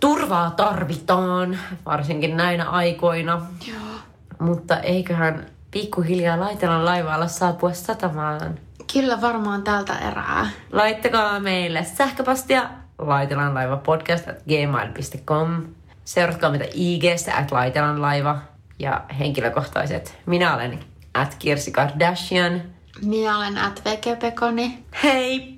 [0.00, 3.46] Turvaa tarvitaan, varsinkin näinä aikoina.
[3.68, 3.93] Joo.
[4.40, 8.58] Mutta eiköhän pikkuhiljaa laitellaan laivaalla saapua satamaan.
[8.92, 10.48] Kyllä varmaan tältä erää.
[10.72, 15.62] Laittakaa meille sähköpostia laitellaan laiva podcast at gmail.com.
[16.04, 18.38] Seuratkaa meitä IGstä at laitellaan laiva
[18.78, 20.18] ja henkilökohtaiset.
[20.26, 20.80] Minä olen
[21.14, 22.62] at Kirsi Kardashian.
[23.02, 24.84] Minä olen at VG Pekoni.
[25.02, 25.54] Heippa!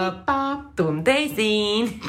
[0.00, 0.56] Heippa!
[0.76, 2.00] Tunteisiin!